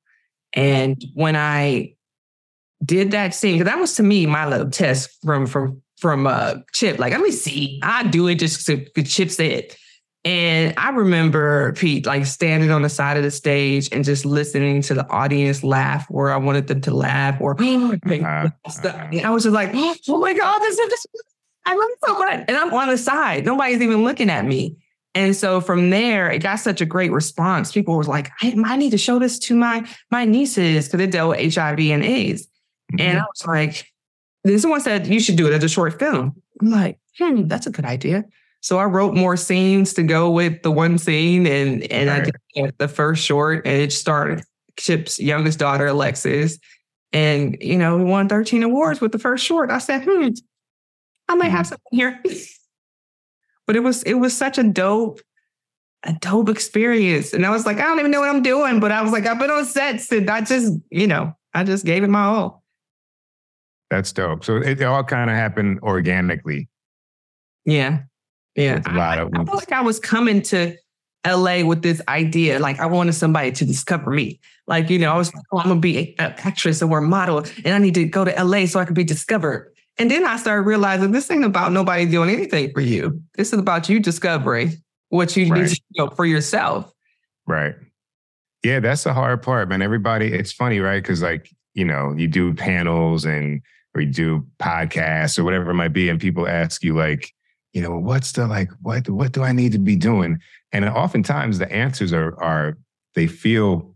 [0.54, 1.94] And when I
[2.84, 6.56] did that scene, because that was to me my little test from from from uh
[6.72, 6.98] Chip.
[6.98, 9.74] Like, let me see, I do it just to Chip said.
[10.26, 14.80] And I remember Pete like standing on the side of the stage and just listening
[14.82, 18.00] to the audience laugh where I wanted them to laugh or and
[19.26, 19.70] I was just like,
[20.08, 21.08] oh my God, this is just
[21.66, 22.44] I love it so much.
[22.48, 23.44] And I'm on the side.
[23.44, 24.76] Nobody's even looking at me.
[25.14, 27.70] And so from there, it got such a great response.
[27.70, 31.06] People were like, I, I need to show this to my my nieces because they
[31.06, 32.46] dealt with HIV and AIDS.
[32.92, 33.00] Mm-hmm.
[33.00, 33.92] And I was like,
[34.42, 36.34] then someone said you should do it as a short film.
[36.60, 38.24] I'm like, hmm, that's a good idea.
[38.60, 42.32] So I wrote more scenes to go with the one scene, and and right.
[42.56, 44.42] I did the first short, and it started
[44.78, 46.58] Chip's youngest daughter, Alexis,
[47.12, 49.70] and you know we won 13 awards with the first short.
[49.70, 50.28] I said, hmm,
[51.28, 51.74] I might have mm-hmm.
[51.74, 52.22] something here.
[53.66, 55.20] but it was it was such a dope
[56.04, 57.32] a dope experience.
[57.32, 59.26] And I was like, I don't even know what I'm doing, but I was like,
[59.26, 62.62] I've been on sets and I just, you know, I just gave it my all.
[63.90, 64.44] That's dope.
[64.44, 66.68] So it all kind of happened organically.
[67.64, 68.02] Yeah.
[68.54, 68.82] Yeah.
[68.86, 70.76] A lot of, I, I felt like I was coming to
[71.26, 72.58] LA with this idea.
[72.58, 74.40] Like I wanted somebody to discover me.
[74.66, 77.44] Like, you know, I was like, oh, I'm gonna be an actress or a model
[77.64, 79.73] and I need to go to LA so I can be discovered.
[79.98, 83.22] And then I started realizing this ain't about nobody doing anything for you.
[83.34, 84.72] This is about you discovering
[85.08, 85.62] what you right.
[85.62, 86.92] need to know for yourself.
[87.46, 87.74] Right.
[88.64, 89.82] Yeah, that's the hard part, man.
[89.82, 91.02] Everybody, it's funny, right?
[91.02, 93.60] Because like, you know, you do panels and
[93.94, 97.32] or you do podcasts or whatever it might be, and people ask you like,
[97.72, 100.40] you know, what's the like, what what do I need to be doing?
[100.72, 102.78] And oftentimes the answers are are
[103.14, 103.94] they feel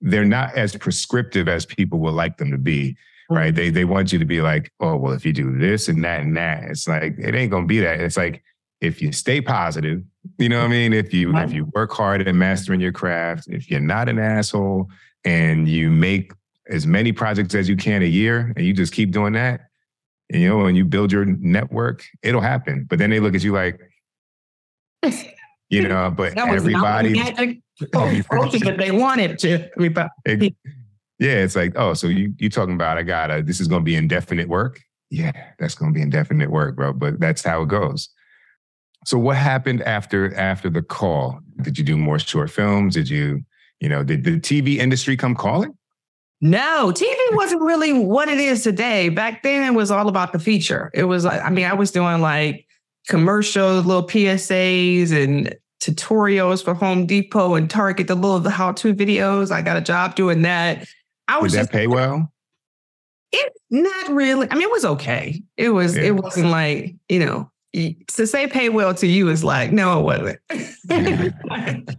[0.00, 2.96] they're not as prescriptive as people would like them to be.
[3.30, 3.48] Right.
[3.48, 3.56] Mm-hmm.
[3.56, 6.20] They they want you to be like, oh, well, if you do this and that
[6.20, 8.00] and that, it's like it ain't gonna be that.
[8.00, 8.42] It's like
[8.80, 10.02] if you stay positive,
[10.38, 10.92] you know what I mean?
[10.92, 14.88] If you if you work hard at mastering your craft, if you're not an asshole
[15.24, 16.32] and you make
[16.68, 19.68] as many projects as you can a year and you just keep doing that,
[20.30, 22.86] and, you know, and you build your network, it'll happen.
[22.88, 23.80] But then they look at you like,
[25.70, 27.18] you know, but everybody.
[28.60, 29.68] that they wanted to.
[31.18, 33.94] Yeah, it's like, oh, so you you talking about I gotta this is gonna be
[33.94, 34.80] indefinite work?
[35.10, 36.92] Yeah, that's gonna be indefinite work, bro.
[36.92, 38.08] But that's how it goes.
[39.04, 41.40] So what happened after after the call?
[41.62, 42.94] Did you do more short films?
[42.94, 43.42] Did you,
[43.80, 45.76] you know, did the TV industry come calling?
[46.40, 49.08] No, TV wasn't really what it is today.
[49.08, 50.90] Back then, it was all about the feature.
[50.92, 52.66] It was like, I mean, I was doing like
[53.08, 59.50] commercials, little PSAs, and tutorials for Home Depot and Target, the little how to videos.
[59.50, 60.86] I got a job doing that.
[61.28, 62.32] I was Did that pay well?
[63.32, 64.48] It not really.
[64.50, 65.42] I mean, it was okay.
[65.56, 65.96] It was.
[65.96, 66.04] Yeah.
[66.04, 70.02] It wasn't like you know to say pay well to you is like no, it
[70.02, 70.38] wasn't.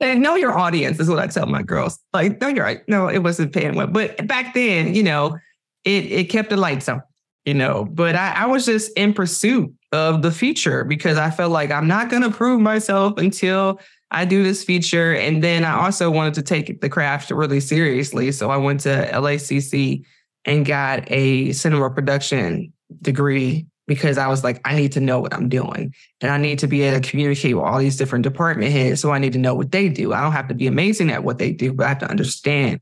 [0.00, 1.98] and know your audience is what I tell my girls.
[2.12, 2.80] Like, no, you're right.
[2.88, 3.88] No, it wasn't paying well.
[3.88, 5.36] But back then, you know,
[5.84, 7.02] it it kept the lights on,
[7.44, 7.84] you know.
[7.84, 11.88] But I, I was just in pursuit of the future because I felt like I'm
[11.88, 15.14] not gonna prove myself until I do this feature.
[15.14, 18.32] And then I also wanted to take the craft really seriously.
[18.32, 20.04] So I went to LACC
[20.44, 25.34] and got a cinema production degree because I was like, I need to know what
[25.34, 25.94] I'm doing.
[26.20, 29.00] And I need to be able to communicate with all these different department heads.
[29.00, 30.12] So I need to know what they do.
[30.12, 32.80] I don't have to be amazing at what they do, but I have to understand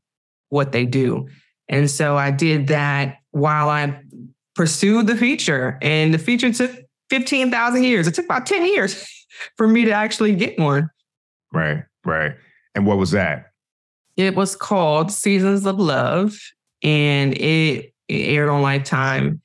[0.49, 1.29] what they do.
[1.69, 4.01] And so I did that while I
[4.55, 5.79] pursued the feature.
[5.81, 6.73] And the feature took
[7.11, 8.07] 15,000 years.
[8.07, 9.09] It took about 10 years
[9.57, 10.91] for me to actually get one.
[11.57, 12.33] Right, right.
[12.75, 13.53] And what was that?
[14.17, 16.39] It was called Seasons of Love.
[16.83, 19.41] And it, it aired on Lifetime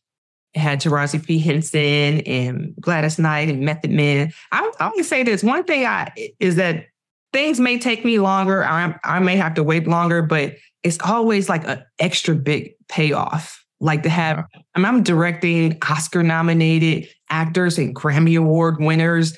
[0.53, 1.39] had Taraji P.
[1.39, 1.79] Henson
[2.21, 4.33] and Gladys Knight and Method Man.
[4.51, 6.87] I, I always say this one thing I is that
[7.31, 8.65] things may take me longer.
[8.65, 13.63] I, I may have to wait longer, but it's always like an extra big payoff.
[13.79, 14.45] Like to have,
[14.75, 19.35] I mean, I'm directing Oscar nominated actors and Grammy Award winners.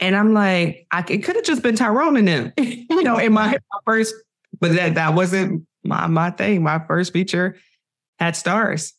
[0.00, 3.32] And I'm like, I, it could have just been Tyrone and them, you know, in
[3.32, 4.14] my, my first,
[4.60, 6.62] but that, that wasn't my, my thing.
[6.62, 7.56] My first feature
[8.18, 8.94] had stars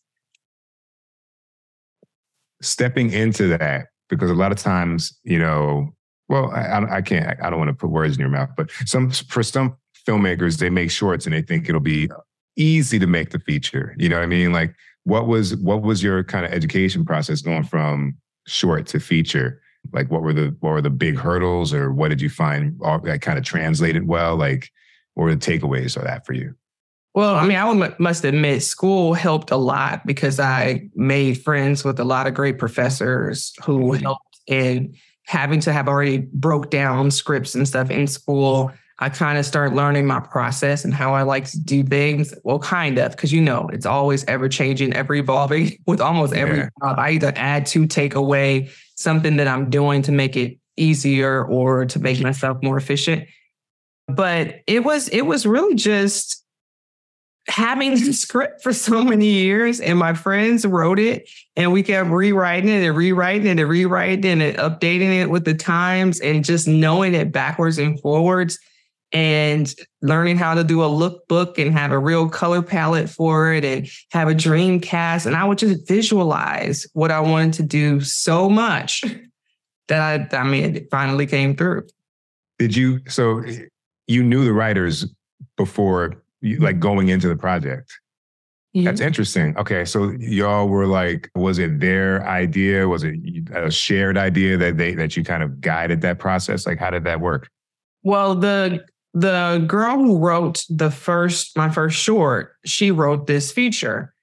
[2.62, 5.94] stepping into that because a lot of times, you know,
[6.28, 9.10] well, I, I can't, I don't want to put words in your mouth, but some
[9.10, 9.78] for some
[10.08, 12.10] filmmakers, they make shorts and they think it'll be
[12.56, 13.96] easy to make the feature.
[13.98, 14.52] You know what I mean?
[14.52, 19.62] Like, what was what was your kind of education process going from short to feature?
[19.92, 23.00] Like, what were the what were the big hurdles, or what did you find all,
[23.00, 24.36] that kind of translated well?
[24.36, 24.70] Like,
[25.14, 26.56] what were the takeaways of that for you?
[27.16, 31.84] Well, I mean, I would, must admit, school helped a lot because I made friends
[31.84, 34.04] with a lot of great professors who mm-hmm.
[34.04, 38.72] helped in having to have already broke down scripts and stuff in school.
[39.00, 42.34] I kind of started learning my process and how I like to do things.
[42.44, 46.58] Well, kind of, because you know, it's always ever changing, ever evolving with almost every
[46.60, 46.70] yeah.
[46.82, 47.00] job.
[47.00, 48.70] I either add to, take away
[49.00, 53.28] something that I'm doing to make it easier or to make myself more efficient.
[54.08, 56.44] But it was, it was really just
[57.48, 62.10] having the script for so many years and my friends wrote it and we kept
[62.10, 66.44] rewriting it and rewriting it and rewriting it and updating it with the times and
[66.44, 68.60] just knowing it backwards and forwards
[69.12, 73.66] and learning how to do a lookbook and have a real color palette for it
[73.66, 78.02] and have a dream cast and I would just visualize what I wanted to do
[78.02, 79.04] so much
[79.88, 81.88] that I I mean it finally came through.
[82.60, 83.44] Did you so
[84.08, 85.08] you knew the writers
[85.56, 86.80] before like mm-hmm.
[86.80, 88.00] going into the project.
[88.74, 88.84] Yeah.
[88.86, 89.58] That's interesting.
[89.58, 92.88] Okay, so y'all were like, was it their idea?
[92.88, 93.16] Was it
[93.54, 96.68] a shared idea that they that you kind of guided that process?
[96.68, 97.50] Like, how did that work?
[98.04, 104.14] Well, the the girl who wrote the first my first short, she wrote this feature,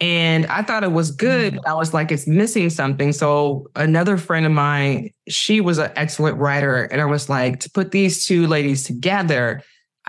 [0.00, 1.54] and I thought it was good.
[1.54, 1.66] Mm.
[1.66, 3.12] I was like, it's missing something.
[3.12, 7.70] So another friend of mine, she was an excellent writer, and I was like, to
[7.70, 9.62] put these two ladies together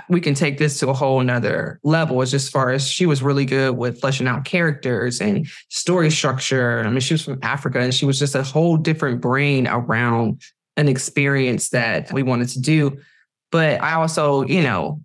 [0.07, 3.21] we can take this to a whole nother level as just far as she was
[3.21, 6.79] really good with fleshing out characters and story structure.
[6.79, 10.41] I mean, she was from Africa and she was just a whole different brain around
[10.77, 12.97] an experience that we wanted to do.
[13.51, 15.01] But I also, you know,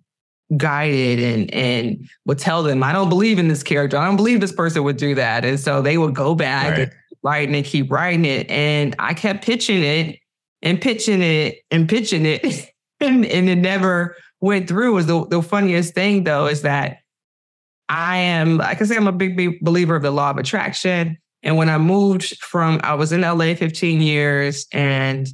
[0.55, 3.97] guided and and would tell them, I don't believe in this character.
[3.97, 5.45] I don't believe this person would do that.
[5.45, 6.79] And so they would go back right.
[6.81, 6.91] and
[7.23, 8.49] writing it, keep writing it.
[8.49, 10.19] And I kept pitching it
[10.61, 12.71] and pitching it and pitching it.
[12.99, 16.99] and, and it never went through was the, the funniest thing though is that
[17.89, 21.17] I am, like I say, I'm a big, big believer of the law of attraction.
[21.43, 25.27] And when I moved from, I was in LA 15 years and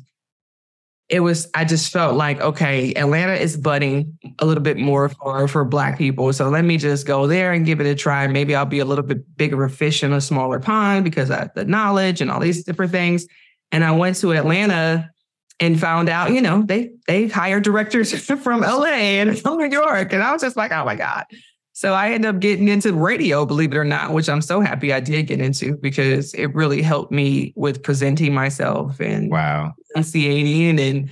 [1.12, 5.46] it was, I just felt like, okay, Atlanta is budding a little bit more for,
[5.50, 6.32] for Black people.
[6.32, 8.26] So let me just go there and give it a try.
[8.28, 11.54] Maybe I'll be a little bit bigger fish in a smaller pond because I have
[11.54, 13.28] the knowledge and all these different things.
[13.74, 15.12] And I went to Atlanta
[15.60, 20.14] and found out, you know, they they hire directors from LA and from New York.
[20.14, 21.26] And I was just like, oh my God.
[21.74, 24.92] So I ended up getting into radio, believe it or not, which I'm so happy
[24.92, 29.74] I did get into because it really helped me with presenting myself and wow.
[29.96, 31.10] enunciating and,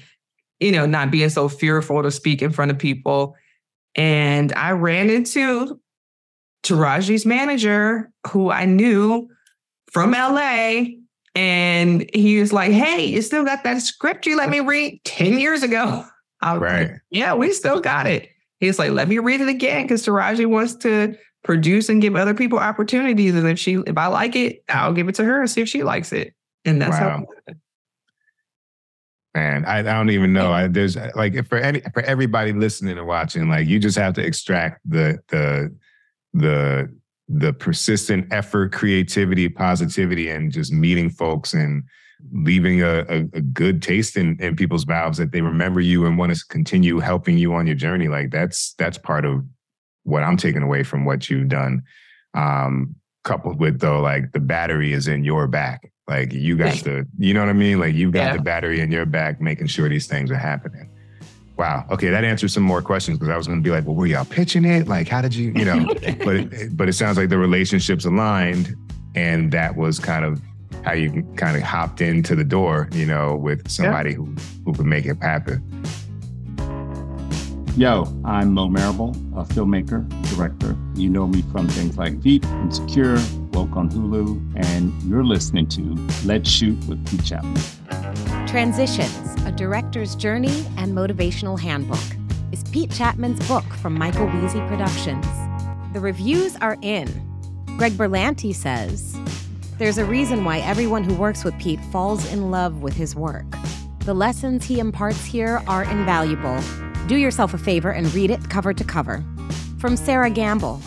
[0.60, 3.36] you know, not being so fearful to speak in front of people.
[3.96, 5.80] And I ran into
[6.64, 9.30] Taraji's manager, who I knew
[9.92, 10.84] from LA
[11.36, 15.40] and he was like, Hey, you still got that script you let me read 10
[15.40, 16.04] years ago?
[16.42, 16.92] I was right.
[16.92, 18.30] Like, yeah, we still got it.
[18.60, 22.34] He's like, let me read it again because Taraji wants to produce and give other
[22.34, 23.34] people opportunities.
[23.34, 25.70] And if she, if I like it, I'll give it to her and see if
[25.70, 26.34] she likes it.
[26.66, 27.26] And that's wow.
[27.48, 27.54] how.
[29.36, 30.52] Man, I, I, don't even know.
[30.52, 34.16] I, there's uh, like for any for everybody listening and watching, like you just have
[34.16, 35.74] to extract the the
[36.34, 36.92] the
[37.30, 41.84] the persistent effort, creativity, positivity, and just meeting folks and
[42.32, 46.18] leaving a, a, a, good taste in, in people's mouths that they remember you and
[46.18, 48.08] want to continue helping you on your journey.
[48.08, 49.44] Like that's that's part of
[50.04, 51.84] what I'm taking away from what you've done.
[52.34, 55.92] Um, coupled with though, like the battery is in your back.
[56.08, 57.80] Like you got the, you know what I mean?
[57.80, 58.38] Like you've got yeah.
[58.38, 60.90] the battery in your back, making sure these things are happening.
[61.58, 61.86] Wow.
[61.92, 64.08] Okay, that answers some more questions because I was going to be like, well, were
[64.08, 64.88] y'all pitching it?
[64.88, 65.86] Like, how did you, you know?
[66.24, 68.76] but it, but it sounds like the relationships aligned,
[69.14, 70.42] and that was kind of
[70.84, 74.18] how you kind of hopped into the door, you know, with somebody yeah.
[74.18, 75.64] who who could make it happen.
[77.78, 80.76] Yo, I'm Mo Marable, a filmmaker, director.
[80.96, 83.18] You know me from things like Veep, Insecure,
[83.54, 85.82] Woke on Hulu, and you're listening to
[86.26, 87.62] Let's Shoot with Pete Chapman.
[88.48, 92.00] Transitions, a director's journey and motivational handbook,
[92.52, 95.26] is Pete Chapman's book from Michael Weezy Productions.
[95.94, 97.08] The reviews are in.
[97.78, 99.16] Greg Berlanti says,
[99.80, 103.46] There's a reason why everyone who works with Pete falls in love with his work.
[104.00, 106.60] The lessons he imparts here are invaluable.
[107.08, 109.24] Do yourself a favor and read it cover to cover.
[109.78, 110.82] From Sera Gamble,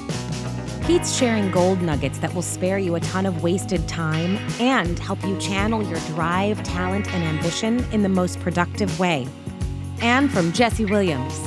[0.84, 5.24] Pete's sharing gold nuggets that will spare you a ton of wasted time and help
[5.24, 9.26] you channel your drive, talent, and ambition in the most productive way.
[10.02, 11.40] And from Jesse Williams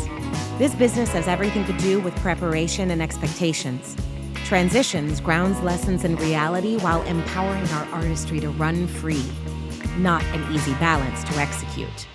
[0.58, 3.96] This business has everything to do with preparation and expectations.
[4.46, 9.26] Transitions grounds lessons in reality while empowering our artistry to run free.
[9.98, 12.08] Not an easy balance to execute.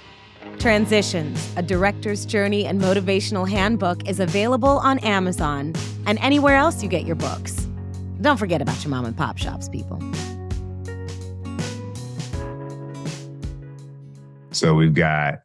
[0.61, 5.73] Transitions, a director's journey and motivational handbook, is available on Amazon
[6.07, 7.67] and anywhere else you get your books.
[8.21, 9.99] Don't forget about your mom and pop shops, people.
[14.53, 15.41] So we've got,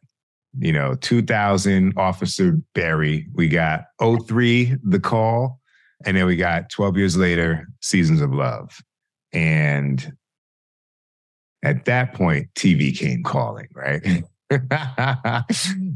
[0.56, 3.26] you know, 2000 Officer Barry.
[3.34, 5.60] We got 03, The Call.
[6.04, 8.80] And then we got 12 years later, Seasons of Love.
[9.32, 10.12] And
[11.62, 14.22] at that point, TV came calling, right?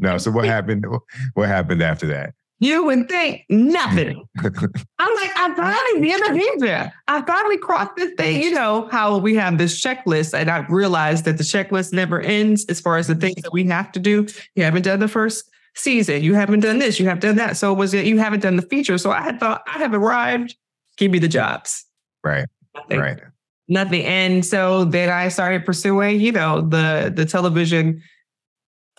[0.00, 0.86] no, so what happened?
[1.34, 2.34] What happened after that?
[2.62, 4.22] You would think nothing.
[4.38, 6.92] I'm like, I finally did a visa.
[7.08, 8.42] I finally crossed this thing.
[8.42, 12.66] You know how we have this checklist, and I realized that the checklist never ends
[12.66, 14.26] as far as the things that we have to do.
[14.56, 16.22] You haven't done the first season.
[16.22, 16.98] You haven't done this.
[17.00, 17.56] You have done that.
[17.56, 18.98] So was it you haven't done the feature?
[18.98, 20.56] So I had thought I have arrived.
[20.96, 21.84] Give me the jobs.
[22.24, 22.46] Right.
[22.74, 22.98] Nothing.
[23.00, 23.20] Right.
[23.68, 24.04] Nothing.
[24.04, 28.02] And so then I started pursuing, you know, the the television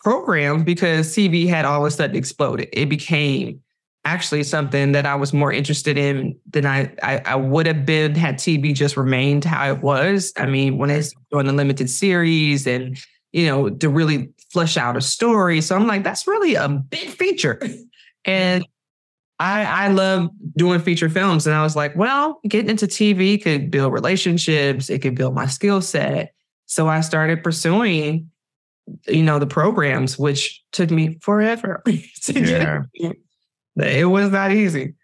[0.04, 2.70] program because TV had all of a sudden exploded.
[2.74, 3.62] It became
[4.04, 8.16] actually something that I was more interested in than I, I, I would have been
[8.16, 10.34] had TV just remained how it was.
[10.38, 12.98] I mean, when it's doing a limited series and
[13.32, 17.10] you know to really flesh out a story, so I'm like, that's really a big
[17.10, 17.62] feature,
[18.26, 18.66] and
[19.40, 23.72] I I love doing feature films, and I was like, well, getting into TV could
[23.72, 26.34] build relationships, it could build my skill set.
[26.66, 28.32] So I started pursuing
[29.08, 31.84] you know, the programs, which took me forever.
[32.28, 32.82] yeah.
[33.76, 34.96] It was not easy.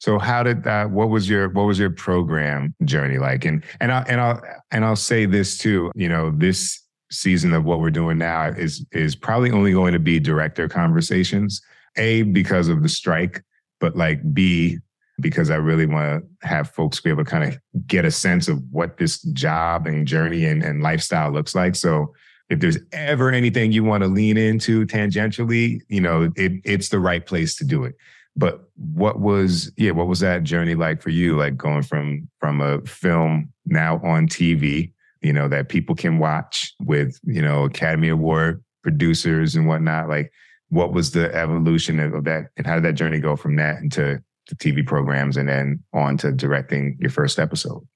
[0.00, 3.44] So how did that what was your what was your program journey like?
[3.44, 4.40] And and I and I'll
[4.70, 6.80] and I'll say this too, you know, this
[7.10, 11.60] season of what we're doing now is is probably only going to be director conversations.
[11.96, 13.42] A, because of the strike,
[13.80, 14.78] but like B,
[15.20, 18.48] because I really want to have folks be able to kind of get a sense
[18.48, 21.74] of what this job and journey and, and lifestyle looks like.
[21.74, 22.14] So
[22.50, 27.00] if there's ever anything you want to lean into tangentially, you know, it, it's the
[27.00, 27.94] right place to do it.
[28.36, 31.36] But what was, yeah, what was that journey like for you?
[31.36, 34.92] Like going from from a film now on TV,
[35.22, 40.08] you know, that people can watch with, you know, Academy Award producers and whatnot.
[40.08, 40.32] Like,
[40.68, 44.22] what was the evolution of, that, and how did that journey go from that into
[44.48, 47.86] the TV programs and then on to directing your first episode?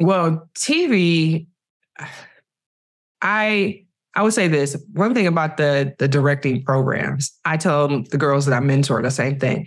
[0.00, 1.46] Well, TV
[3.24, 3.84] I
[4.14, 4.76] I would say this.
[4.92, 9.10] One thing about the the directing programs, I tell the girls that I mentor the
[9.10, 9.66] same thing.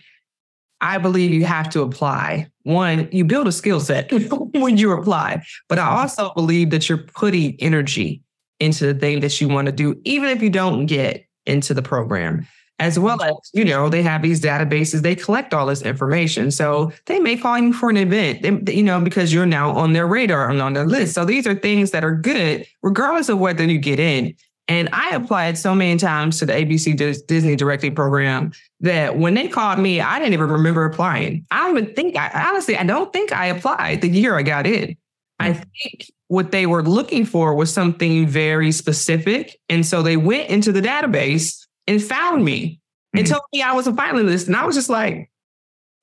[0.80, 2.48] I believe you have to apply.
[2.68, 4.12] One, you build a skill set
[4.54, 8.22] when you apply, but I also believe that you're putting energy
[8.60, 11.82] into the thing that you want to do, even if you don't get into the
[11.82, 12.46] program
[12.80, 16.52] as well as, you know, they have these databases, they collect all this information.
[16.52, 19.94] So they may call you for an event, they, you know, because you're now on
[19.94, 21.16] their radar and on their list.
[21.16, 24.36] So these are things that are good, regardless of whether you get in.
[24.68, 28.52] And I applied so many times to the ABC Disney directing program
[28.82, 31.46] that when they called me, I didn't even remember applying.
[31.52, 34.68] I don't even think I honestly, I don't think I applied the year I got
[34.68, 34.98] in.
[35.40, 35.62] I hmm.
[35.82, 39.58] think what they were looking for was something very specific.
[39.70, 42.82] And so they went into the database and found me
[43.14, 43.34] and mm-hmm.
[43.34, 44.48] told me I was a finalist.
[44.48, 45.32] And I was just like,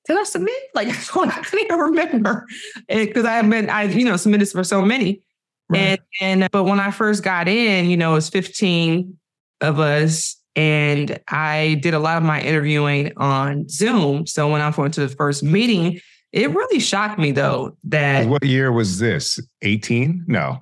[0.07, 0.55] did I submit?
[0.73, 2.45] Like, I can't even remember
[2.87, 5.21] because I have been, I, you know, submitted for so many.
[5.69, 5.99] Right.
[6.21, 9.17] And, and, but when I first got in, you know, it was 15
[9.61, 14.27] of us and I did a lot of my interviewing on Zoom.
[14.27, 15.99] So when I went to the first meeting,
[16.31, 18.27] it really shocked me though that.
[18.27, 19.39] What year was this?
[19.63, 20.25] 18?
[20.27, 20.61] No.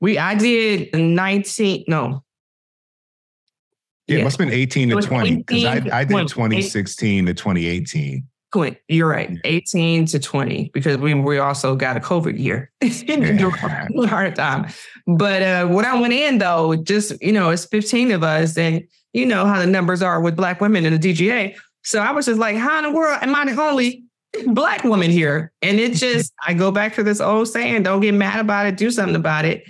[0.00, 2.22] We, I did 19, no,
[4.08, 8.26] yeah, it must have been 18 to 20 because I, I did 2016 to 2018.
[8.52, 9.30] Quint, you're right.
[9.44, 12.70] 18 to 20, because we we also got a COVID year.
[12.82, 14.06] yeah.
[14.06, 14.66] hard time.
[15.06, 18.86] But uh, when I went in though, just you know, it's 15 of us, and
[19.12, 21.56] you know how the numbers are with black women in the DGA.
[21.82, 24.04] So I was just like, how in the world am I the only
[24.46, 25.52] black woman here?
[25.62, 28.76] And it just I go back to this old saying, don't get mad about it,
[28.76, 29.64] do something about it.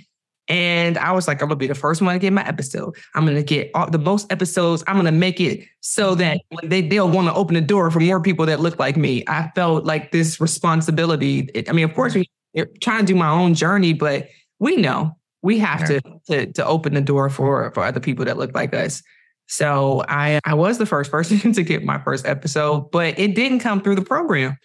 [0.52, 2.94] And I was like, I'm gonna be the first one to get my episode.
[3.14, 4.84] I'm gonna get all, the most episodes.
[4.86, 8.00] I'm gonna make it so that when they they'll want to open the door for
[8.00, 9.24] more people that look like me.
[9.26, 11.48] I felt like this responsibility.
[11.54, 14.28] It, I mean, of course, we're trying to do my own journey, but
[14.58, 18.36] we know we have to, to to open the door for for other people that
[18.36, 19.02] look like us.
[19.46, 23.60] So I I was the first person to get my first episode, but it didn't
[23.60, 24.58] come through the program.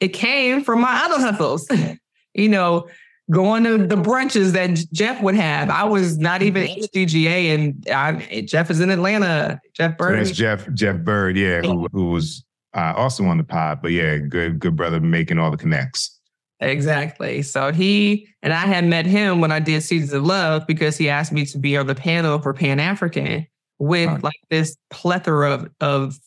[0.00, 1.68] It came from my other hustles.
[2.34, 2.88] you know,
[3.30, 5.70] going to the brunches that Jeff would have.
[5.70, 9.60] I was not even in DGA, and I, Jeff is in Atlanta.
[9.74, 10.12] Jeff Byrd.
[10.12, 13.92] So that's Jeff Jeff Byrd, yeah, who, who was uh, also on the pod, but
[13.92, 16.18] yeah, good good brother making all the connects.
[16.60, 17.42] Exactly.
[17.42, 21.08] So he and I had met him when I did Seasons of Love because he
[21.08, 23.46] asked me to be on the panel for Pan African
[23.78, 24.24] with right.
[24.24, 26.18] like this plethora of, of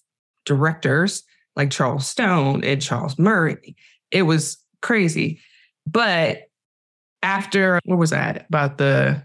[0.45, 1.24] directors
[1.58, 3.76] like Charles Stone and Charles Murray.
[4.10, 5.41] It was crazy.
[5.86, 6.43] But
[7.24, 9.24] after what was that about the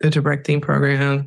[0.00, 1.26] the directing program?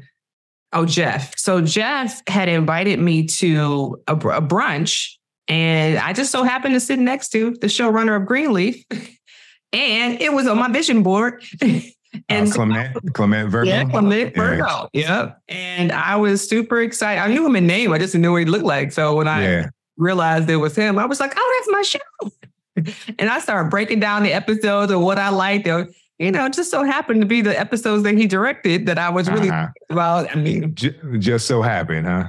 [0.73, 1.38] Oh, Jeff.
[1.38, 5.17] So Jeff had invited me to a, a brunch
[5.47, 8.84] and I just so happened to sit next to the showrunner of Greenleaf.
[9.73, 11.43] and it was on my vision board.
[11.61, 13.69] and uh, Clement, Clement Virgo.
[13.69, 14.89] Yeah, Clement Virgo.
[14.93, 15.34] Yeah.
[15.47, 17.21] And I was super excited.
[17.21, 17.93] I knew him in name.
[17.93, 18.91] I just didn't know what he looked like.
[18.91, 19.69] So when I yeah.
[19.95, 21.99] realized it was him, I was like, oh, that's my show.
[23.19, 25.67] and I started breaking down the episodes of what I liked.
[25.67, 25.88] or
[26.19, 29.30] You know, just so happened to be the episodes that he directed that I was
[29.30, 29.69] really uh-huh.
[29.89, 30.32] about.
[30.32, 32.25] I mean, just, just so happened, huh?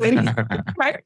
[0.78, 1.02] right.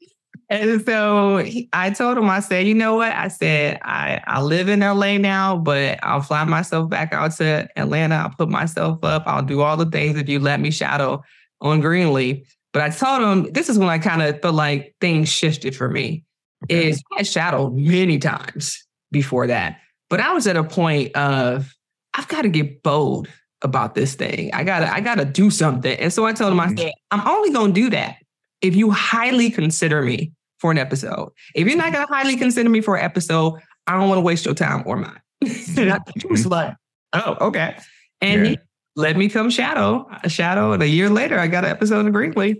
[0.48, 3.12] And so he, I told him, I said, you know what?
[3.12, 7.66] I said, I, I live in LA now, but I'll fly myself back out to
[7.76, 8.16] Atlanta.
[8.16, 9.22] I'll put myself up.
[9.26, 11.22] I'll do all the things if you let me shadow
[11.62, 12.46] on Greenleaf.
[12.72, 15.88] But I told him, this is when I kind of felt like things shifted for
[15.88, 16.24] me.
[16.64, 16.90] Okay.
[16.90, 19.78] Is I shadowed many times before that.
[20.10, 21.74] But I was at a point of
[22.14, 23.28] I've got to get bold
[23.62, 24.52] about this thing.
[24.52, 25.98] I gotta, I gotta do something.
[25.98, 26.78] And so I told him, I mm-hmm.
[26.78, 28.16] said, I'm only gonna do that
[28.60, 30.32] if you highly consider me
[30.62, 31.30] for an episode.
[31.54, 34.22] If you're not going to highly consider me for an episode, I don't want to
[34.22, 35.20] waste your time or mine.
[35.76, 35.98] and I
[36.30, 36.74] was like,
[37.12, 37.76] oh, okay.
[38.20, 38.50] And yeah.
[38.50, 38.58] he
[38.94, 40.72] let me come shadow, a shadow.
[40.72, 42.56] And a year later, I got an episode of Greenleaf.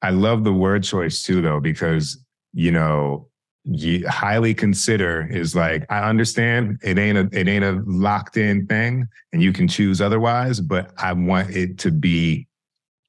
[0.00, 3.28] I love the word choice too, though, because, you know,
[3.64, 8.66] you highly consider is like I understand it ain't a it ain't a locked in
[8.66, 12.46] thing and you can choose otherwise, but I want it to be,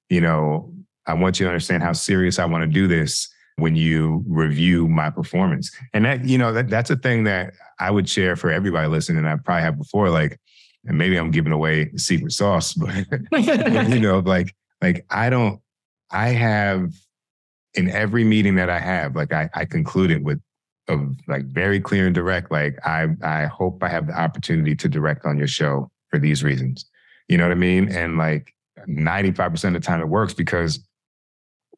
[0.09, 0.73] you know,
[1.07, 4.87] I want you to understand how serious I want to do this when you review
[4.87, 5.71] my performance.
[5.93, 9.25] And that, you know, that that's a thing that I would share for everybody listening.
[9.25, 10.39] I probably have before, like,
[10.85, 12.91] and maybe I'm giving away secret sauce, but
[13.31, 15.61] you know, like, like I don't,
[16.11, 16.91] I have
[17.73, 20.41] in every meeting that I have, like I, I conclude it with
[20.87, 20.97] a
[21.27, 25.25] like very clear and direct, like I, I hope I have the opportunity to direct
[25.25, 26.85] on your show for these reasons.
[27.27, 27.89] You know what I mean?
[27.89, 28.53] And like
[28.87, 30.79] 95% of the time it works because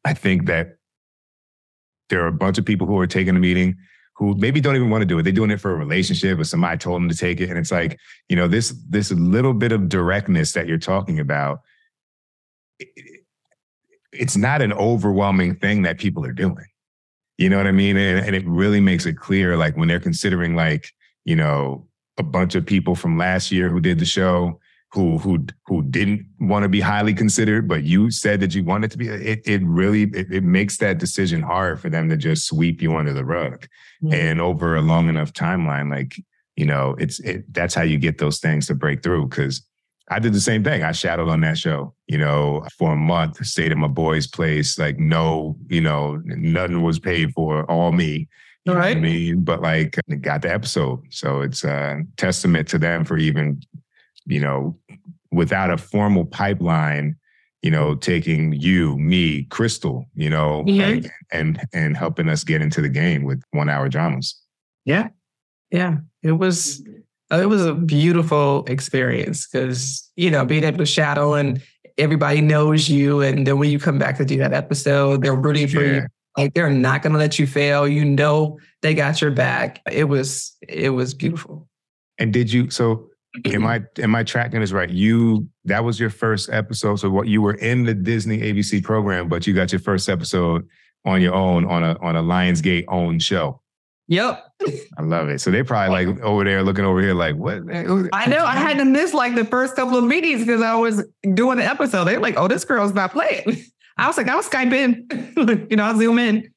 [0.04, 0.76] I think that
[2.10, 3.76] there are a bunch of people who are taking a meeting
[4.16, 5.22] who maybe don't even want to do it.
[5.22, 7.48] They're doing it for a relationship or somebody told them to take it.
[7.50, 11.60] And it's like, you know, this this little bit of directness that you're talking about,
[14.14, 16.66] it's not an overwhelming thing that people are doing.
[17.38, 17.96] You know what I mean?
[17.96, 20.90] And, and it really makes it clear, like when they're considering like,
[21.24, 21.86] you know,
[22.16, 24.60] a bunch of people from last year who did the show,
[24.92, 28.92] who who who didn't want to be highly considered, but you said that you wanted
[28.92, 29.08] to be.
[29.08, 32.96] It it really it, it makes that decision hard for them to just sweep you
[32.96, 33.66] under the rug,
[34.12, 36.22] and over a long enough timeline, like
[36.54, 39.26] you know, it's it, that's how you get those things to break through.
[39.26, 39.66] Because
[40.08, 40.82] I did the same thing.
[40.82, 44.78] I shadowed on that show, you know, for a month, stayed at my boy's place,
[44.78, 48.28] like no, you know, nothing was paid for, all me.
[48.68, 48.96] All right.
[48.96, 51.00] I mean, but like got the episode.
[51.10, 53.60] So it's a testament to them for even
[54.26, 54.76] you know,
[55.32, 57.16] without a formal pipeline,
[57.62, 61.06] you know, taking you, me, Crystal, you know, mm-hmm.
[61.32, 64.40] and and helping us get into the game with one hour dramas.
[64.84, 65.08] Yeah.
[65.70, 65.98] Yeah.
[66.22, 66.82] It was
[67.34, 71.60] Oh, it was a beautiful experience because, you know, being able to shadow and
[71.98, 73.22] everybody knows you.
[73.22, 76.06] And then when you come back to do that episode, they're rooting for you.
[76.36, 77.88] Like they're not gonna let you fail.
[77.88, 79.80] You know they got your back.
[79.90, 81.68] It was it was beautiful.
[82.18, 83.08] And did you so
[83.44, 84.90] am I am I tracking this right?
[84.90, 86.96] You that was your first episode.
[86.96, 90.68] So what you were in the Disney ABC program, but you got your first episode
[91.04, 93.60] on your own on a on a Lionsgate owned show.
[94.08, 94.44] Yep.
[94.98, 95.40] I love it.
[95.40, 97.62] So they probably like over there looking over here like, what?
[98.12, 98.44] I know.
[98.44, 101.64] I had to miss like the first couple of meetings because I was doing the
[101.64, 102.04] episode.
[102.04, 103.64] They're like, oh, this girl's not playing.
[103.96, 105.66] I was like, I was Skype in.
[105.70, 106.52] you know, I'll zoom in.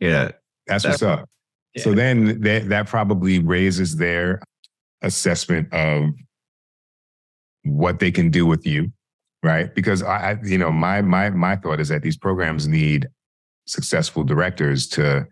[0.00, 0.32] Yeah.
[0.66, 1.28] That's what's up.
[1.74, 1.82] Yeah.
[1.84, 4.42] So then that that probably raises their
[5.00, 6.10] assessment of
[7.64, 8.92] what they can do with you,
[9.42, 9.74] right?
[9.74, 13.08] Because I, you know, my my my thought is that these programs need
[13.66, 15.26] successful directors to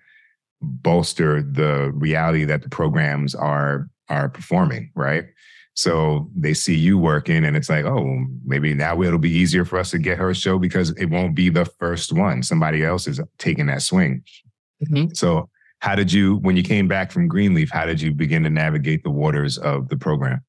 [0.61, 5.25] bolster the reality that the programs are are performing, right?
[5.75, 9.79] So they see you working and it's like, oh, maybe now it'll be easier for
[9.79, 12.43] us to get her a show because it won't be the first one.
[12.43, 14.23] Somebody else is taking that swing.
[14.85, 15.15] Mm-hmm.
[15.15, 15.49] So
[15.79, 19.05] how did you, when you came back from Greenleaf, how did you begin to navigate
[19.05, 20.41] the waters of the program?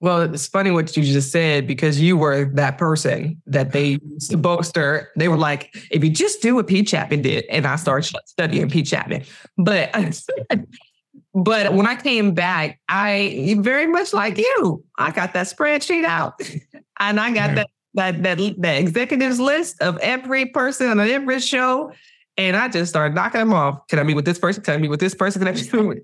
[0.00, 4.30] Well, it's funny what you just said because you were that person that they used
[4.30, 5.10] to bolster.
[5.16, 8.68] They were like, if you just do what Pete Chapman did, and I started studying
[8.68, 9.24] Pete Chapman.
[9.56, 9.90] But
[11.34, 16.40] but when I came back, I very much like you, I got that spreadsheet out,
[17.00, 21.90] and I got that that that the executives list of every person on every show,
[22.36, 23.86] and I just started knocking them off.
[23.88, 24.62] Can I meet with this person?
[24.62, 25.40] Can I meet with this person?
[25.40, 25.98] Can I meet with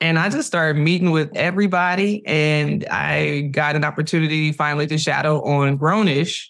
[0.00, 2.24] and I just started meeting with everybody.
[2.26, 6.46] And I got an opportunity finally to shadow on Grownish.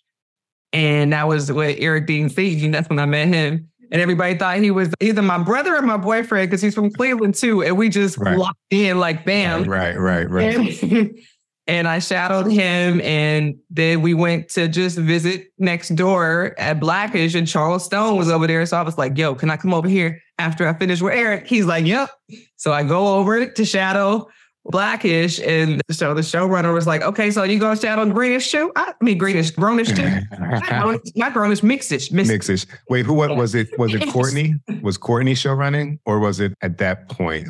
[0.72, 2.70] And that was with Eric Dean Feige.
[2.70, 3.68] That's when I met him.
[3.90, 7.34] And everybody thought he was either my brother or my boyfriend because he's from Cleveland
[7.36, 7.62] too.
[7.62, 8.36] And we just right.
[8.36, 9.64] locked in like bam.
[9.64, 10.82] Right, right, right.
[10.82, 11.18] And,
[11.68, 13.00] and I shadowed him.
[13.02, 17.34] And then we went to just visit next door at Blackish.
[17.34, 18.66] And Charles Stone was over there.
[18.66, 20.20] So I was like, yo, can I come over here?
[20.38, 22.10] after I finish with Eric, he's like, yep.
[22.56, 24.28] So I go over to Shadow
[24.64, 28.70] Blackish, and so the showrunner was like, okay, so you go Shadow Greenish too?
[28.76, 30.02] I mean, Greenish, Grownish too?
[31.16, 32.10] Not Grownish, Mixish.
[32.12, 32.66] Mixish.
[32.88, 33.68] Wait, who what was it?
[33.78, 34.54] Was it Courtney?
[34.82, 37.48] Was Courtney show running, or was it at that point?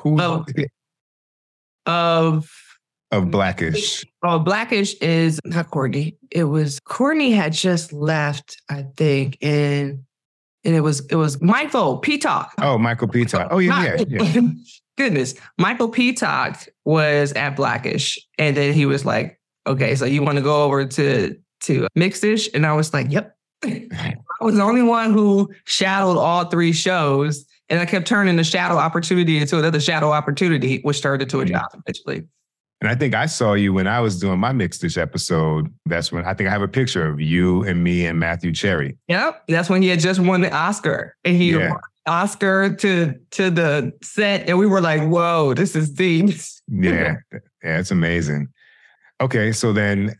[0.00, 0.18] Who?
[1.86, 2.50] Of, of
[3.10, 4.04] of Blackish.
[4.22, 6.16] Oh, Blackish is not Courtney.
[6.30, 10.04] It was Courtney had just left, I think, and
[10.64, 12.52] and it was it was Michael Peacock.
[12.60, 13.48] Oh, Michael Peacock.
[13.50, 14.40] Oh yeah, yeah, yeah.
[14.96, 20.36] Goodness, Michael Peacock was at Blackish, and then he was like, "Okay, so you want
[20.36, 24.82] to go over to to Mixish?" And I was like, "Yep." I was the only
[24.82, 29.80] one who shadowed all three shows, and I kept turning the shadow opportunity into another
[29.80, 31.54] shadow opportunity, which turned into a mm-hmm.
[31.54, 32.28] job eventually.
[32.80, 35.72] And I think I saw you when I was doing my Mixish episode.
[35.86, 38.98] That's when I think I have a picture of you and me and Matthew Cherry.
[39.08, 39.44] Yep.
[39.48, 41.16] That's when he had just won the Oscar.
[41.24, 41.74] And he yeah.
[42.06, 44.48] Oscar to to the set.
[44.48, 46.36] And we were like, whoa, this is deep.
[46.68, 47.16] yeah.
[47.62, 48.48] Yeah, it's amazing.
[49.20, 49.52] Okay.
[49.52, 50.14] So then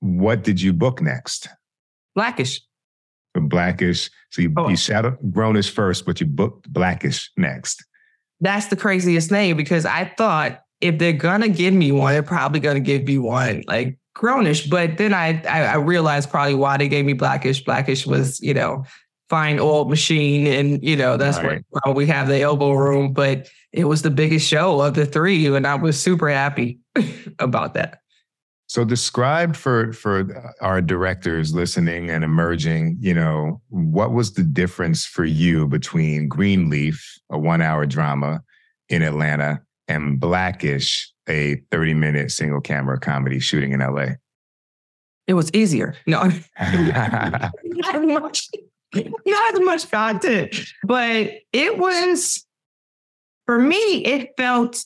[0.00, 1.48] what did you book next?
[2.14, 2.60] Blackish.
[3.34, 4.10] Blackish.
[4.30, 4.68] So you, oh.
[4.68, 7.84] you shadowed Grownish first, but you booked Blackish next.
[8.40, 12.60] That's the craziest name because I thought if they're gonna give me one, they're probably
[12.60, 14.68] gonna give me one like grownish.
[14.68, 17.64] But then I, I, I realized probably why they gave me blackish.
[17.64, 18.84] Blackish was you know
[19.28, 21.64] fine old machine, and you know that's right.
[21.70, 23.12] where we have the elbow room.
[23.12, 26.78] But it was the biggest show of the three, and I was super happy
[27.38, 28.00] about that.
[28.68, 35.06] So describe for for our directors listening and emerging, you know, what was the difference
[35.06, 38.42] for you between Greenleaf, a 1-hour drama
[38.90, 44.14] in Atlanta, and Blackish, a 30 minute single camera comedy shooting in LA?
[45.26, 45.94] It was easier.
[46.06, 46.22] No,
[46.60, 48.48] not much,
[48.94, 52.46] not much content, but it was,
[53.46, 54.82] for me, it felt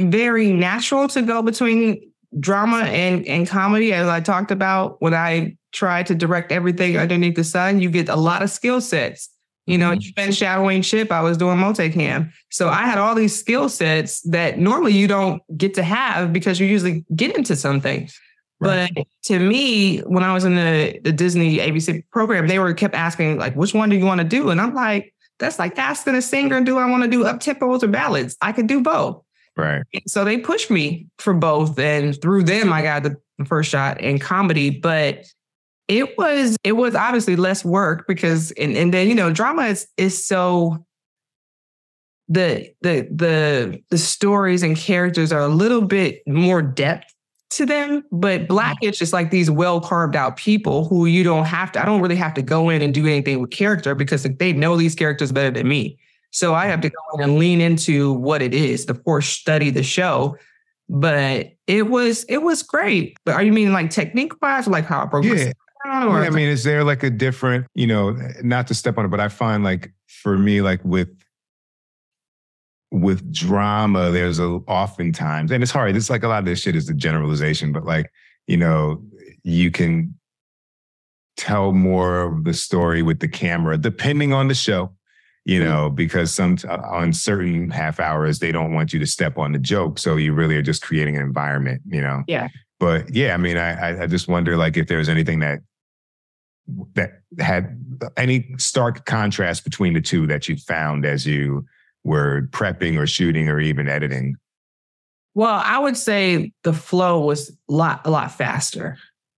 [0.00, 2.10] very natural to go between
[2.40, 3.92] drama and, and comedy.
[3.92, 8.08] As I talked about when I tried to direct everything underneath the sun, you get
[8.08, 9.28] a lot of skill sets
[9.66, 10.00] you know, mm-hmm.
[10.00, 11.10] you've been shadowing Chip.
[11.10, 12.30] I was doing multicam.
[12.50, 16.60] So I had all these skill sets that normally you don't get to have because
[16.60, 18.08] you usually get into something.
[18.58, 18.90] Right.
[18.94, 22.94] But to me, when I was in the, the Disney ABC program, they were kept
[22.94, 24.50] asking, like, which one do you want to do?
[24.50, 27.82] And I'm like, that's like asking a singer, do I want to do up tempos
[27.82, 28.36] or ballads?
[28.40, 29.22] I could do both.
[29.56, 29.82] Right.
[30.06, 31.78] So they pushed me for both.
[31.78, 34.70] And through them, I got the first shot in comedy.
[34.70, 35.26] But
[35.88, 39.86] it was it was obviously less work because and, and then you know drama is
[39.96, 40.84] is so
[42.28, 47.12] the the the the stories and characters are a little bit more depth
[47.50, 48.48] to them but mm-hmm.
[48.48, 52.00] blackish is like these well carved out people who you don't have to i don't
[52.00, 55.32] really have to go in and do anything with character because they know these characters
[55.32, 55.98] better than me.
[56.32, 59.70] So i have to go in and lean into what it is of course study
[59.70, 60.36] the show.
[60.88, 63.16] But it was it was great.
[63.24, 65.52] But are you meaning like technique wise like how I broke yeah
[65.88, 69.20] I mean, is there like a different, you know, not to step on it, but
[69.20, 71.08] I find like for me, like with
[72.90, 75.96] with drama, there's a oftentimes, and it's hard.
[75.96, 78.10] It's like a lot of this shit is the generalization, but like,
[78.46, 79.02] you know,
[79.42, 80.14] you can
[81.36, 84.92] tell more of the story with the camera, depending on the show,
[85.44, 85.68] you mm-hmm.
[85.68, 89.58] know, because some on certain half hours they don't want you to step on the
[89.58, 92.22] joke, so you really are just creating an environment, you know.
[92.26, 92.48] Yeah.
[92.78, 95.60] But yeah, I mean, I I just wonder like if there's anything that
[96.94, 97.80] that had
[98.16, 101.64] any stark contrast between the two that you found as you
[102.04, 104.36] were prepping or shooting or even editing?
[105.34, 108.96] Well, I would say the flow was a lot, a lot faster.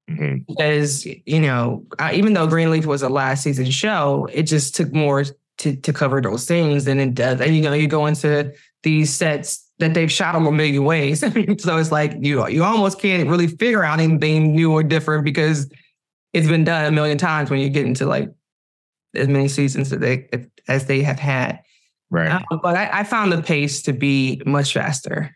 [0.09, 0.45] Mm-hmm.
[0.47, 5.25] Because, you know, even though Greenleaf was a last season show, it just took more
[5.59, 7.41] to to cover those things than it does.
[7.41, 8.53] And you know, you go into
[8.83, 11.21] these sets that they've shot them a million ways.
[11.59, 15.71] so it's like you you almost can't really figure out anything new or different because
[16.33, 18.31] it's been done a million times when you get into like
[19.15, 20.29] as many seasons as they
[20.69, 21.61] as they have had.
[22.11, 22.31] Right.
[22.31, 25.35] Um, but I, I, found the pace to be much faster.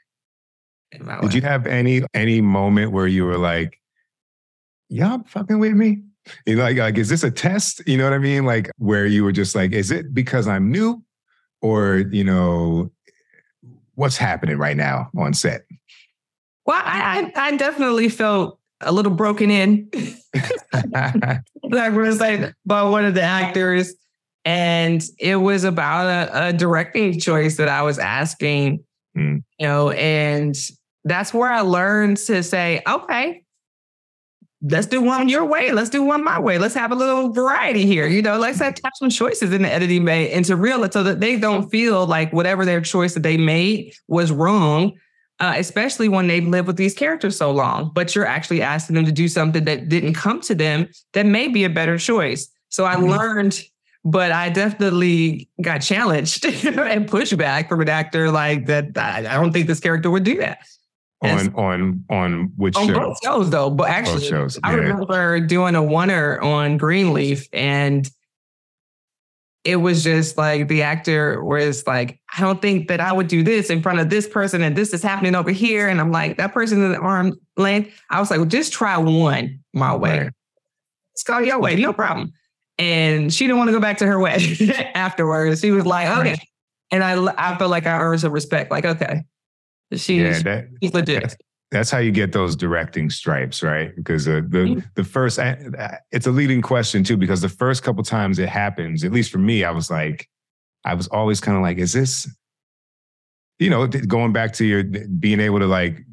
[0.91, 3.79] Did you have any any moment where you were like,
[4.89, 6.03] "Y'all fucking with me"?
[6.47, 7.83] You know, like, like, is this a test?
[7.87, 8.47] You know what I mean?
[8.47, 11.03] Like, where you were just like, "Is it because I'm new?"
[11.61, 12.91] Or you know,
[13.95, 15.65] what's happening right now on set?
[16.65, 19.89] Well, I, I, I definitely felt a little broken in.
[21.63, 23.95] like was like by one of the actors.
[24.45, 28.83] And it was about a, a directing choice that I was asking,
[29.17, 29.43] mm.
[29.59, 30.57] you know, and
[31.05, 33.45] that's where I learned to say, okay,
[34.63, 35.73] let's do one your way.
[35.73, 36.59] Let's do one my way.
[36.59, 38.07] Let's have a little variety here.
[38.07, 40.93] You know, let's have, have some choices in the editing bay and to real it
[40.93, 44.93] so that they don't feel like whatever their choice that they made was wrong
[45.43, 49.05] uh, especially when they've lived with these characters so long, but you're actually asking them
[49.05, 52.49] to do something that didn't come to them that may be a better choice.
[52.69, 53.07] So I mm-hmm.
[53.07, 53.61] learned,
[54.05, 58.97] but I definitely got challenged and pushed back from an actor like that.
[58.97, 60.61] I don't think this character would do that.
[61.23, 62.95] On on on which on show?
[62.95, 64.59] both shows though, but actually, shows.
[64.65, 68.11] I remember doing a oner on Greenleaf, and
[69.65, 73.43] it was just like the actor was like, I don't think that I would do
[73.43, 75.89] this in front of this person and this is happening over here.
[75.89, 77.93] And I'm like, that person in the arm length.
[78.11, 80.19] I was like, well, just try one my way.
[80.19, 80.33] Right.
[81.15, 82.33] Let's go your way, no problem.
[82.79, 84.59] And she didn't want to go back to her way
[84.95, 85.61] afterwards.
[85.61, 86.31] She was like, okay.
[86.31, 86.41] Right.
[86.91, 88.71] And I I felt like I earned some respect.
[88.71, 89.23] Like, okay.
[89.93, 91.37] She's, yeah, that, she's legit
[91.73, 93.97] that's how you get those directing stripes, right?
[93.97, 94.81] Because uh, the mm-hmm.
[94.95, 95.41] the first
[96.13, 99.39] it's a leading question too, because the first couple times it happens, at least for
[99.39, 100.29] me, I was like,
[100.85, 102.29] I was always kind of like, is this,
[103.59, 106.05] you know, going back to your being able to like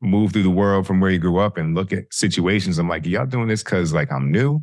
[0.00, 2.78] move through the world from where you grew up and look at situations.
[2.78, 4.62] I'm like, y'all doing this because like I'm new,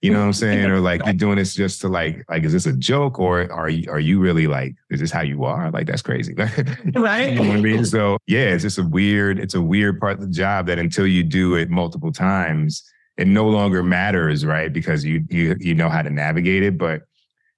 [0.00, 0.66] you know what I'm saying?
[0.66, 3.68] or like you're doing this just to like, like, is this a joke or are
[3.68, 5.70] you, are you really like, is this how you are?
[5.70, 6.34] Like, that's crazy.
[6.94, 7.32] right.
[7.32, 7.84] you know what I mean?
[7.84, 11.06] So yeah, it's just a weird, it's a weird part of the job that until
[11.06, 12.84] you do it multiple times,
[13.16, 14.72] it no longer matters, right?
[14.72, 17.02] Because you, you, you know how to navigate it, but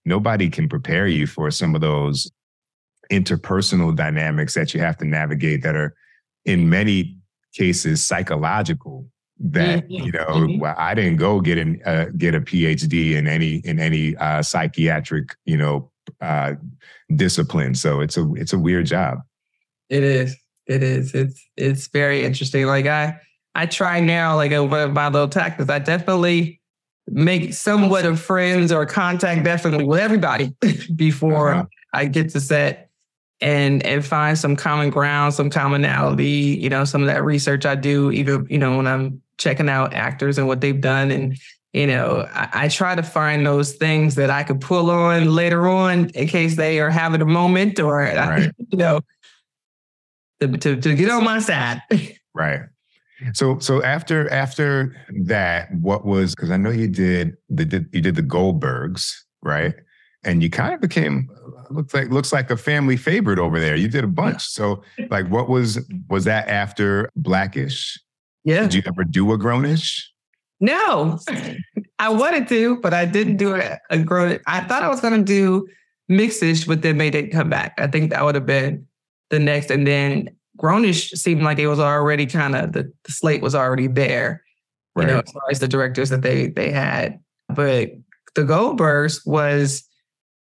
[0.07, 2.31] nobody can prepare you for some of those
[3.13, 5.95] interpersonal dynamics that you have to navigate that are
[6.47, 7.19] in many
[7.53, 9.07] cases psychological
[9.41, 10.05] that mm-hmm.
[10.05, 10.65] you know mm-hmm.
[10.77, 15.35] I didn't go get an uh, get a PhD in any in any uh, psychiatric
[15.47, 16.55] you know uh,
[17.15, 17.75] discipline.
[17.75, 19.19] So it's a it's a weird job.
[19.89, 20.37] It is.
[20.67, 21.15] It is.
[21.15, 22.67] It's it's very interesting.
[22.67, 23.19] Like I
[23.55, 25.71] I try now like one of my little tactics.
[25.71, 26.61] I definitely
[27.09, 30.55] make somewhat of friends or contact definitely with everybody
[30.95, 31.65] before uh-huh.
[31.93, 32.91] I get to set
[33.41, 36.59] and and find some common ground, some commonality.
[36.61, 39.93] You know, some of that research I do, even you know when I'm checking out
[39.93, 41.11] actors and what they've done.
[41.11, 41.37] And,
[41.73, 45.69] you know, I, I, try to find those things that I could pull on later
[45.69, 48.53] on in case they are having a moment or, right.
[48.71, 49.01] you know,
[50.41, 51.83] to, to, to get on my side.
[52.35, 52.61] right.
[53.35, 58.01] So so after after that, what was because I know you did the did, you
[58.01, 59.13] did the Goldbergs,
[59.43, 59.75] right?
[60.25, 61.29] And you kind of became
[61.71, 63.77] looks like looks like a family favorite over there.
[63.77, 64.43] You did a bunch.
[64.45, 67.99] So like what was was that after Blackish?
[68.45, 68.63] Yeah.
[68.63, 70.03] Did you ever do a grownish?
[70.61, 71.19] No,
[71.99, 74.39] I wanted to, but I didn't do a, a grown.
[74.47, 75.67] I thought I was going to do
[76.11, 77.75] mixish, but then they didn't come back.
[77.79, 78.87] I think that would have been
[79.31, 79.71] the next.
[79.71, 80.29] And then
[80.59, 84.43] grownish seemed like it was already kind of the, the, slate was already there,
[84.95, 85.09] right.
[85.09, 87.19] you know, as far as the directors that they they had.
[87.49, 87.93] But
[88.35, 89.85] the Goldbergs was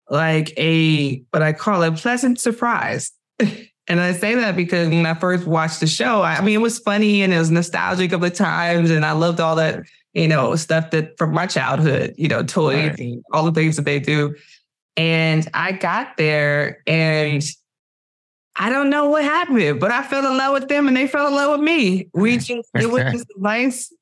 [0.09, 3.11] like a what I call a pleasant surprise.
[3.91, 6.79] And I say that because when I first watched the show, I mean, it was
[6.79, 8.89] funny and it was nostalgic of the times.
[8.89, 9.83] And I loved all that,
[10.13, 12.99] you know, stuff that from my childhood, you know, toys right.
[12.99, 14.33] and all the things that they do.
[14.95, 17.43] And I got there and
[18.55, 21.27] I don't know what happened, but I fell in love with them and they fell
[21.27, 22.07] in love with me.
[22.13, 23.93] We just, it was just nice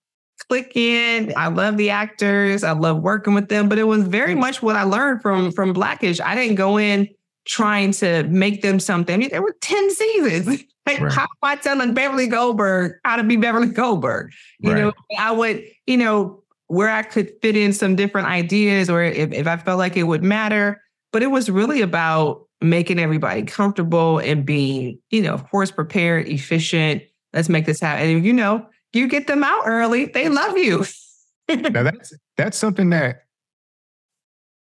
[0.49, 1.33] click in.
[1.35, 2.63] I love the actors.
[2.63, 5.73] I love working with them, but it was very much what I learned from, from
[5.73, 6.19] Blackish.
[6.19, 7.09] I didn't go in
[7.45, 9.13] trying to make them something.
[9.13, 10.63] I mean, there were 10 seasons.
[10.87, 11.11] Like, right.
[11.11, 14.31] How am I telling Beverly Goldberg how to be Beverly Goldberg?
[14.57, 14.79] You right.
[14.79, 19.31] know, I would, you know, where I could fit in some different ideas or if,
[19.31, 20.81] if I felt like it would matter.
[21.11, 26.27] But it was really about making everybody comfortable and being, you know, of course, prepared,
[26.27, 27.03] efficient.
[27.33, 28.09] Let's make this happen.
[28.09, 30.85] And you know, you get them out early, they love you.
[31.49, 33.23] now that's that's something that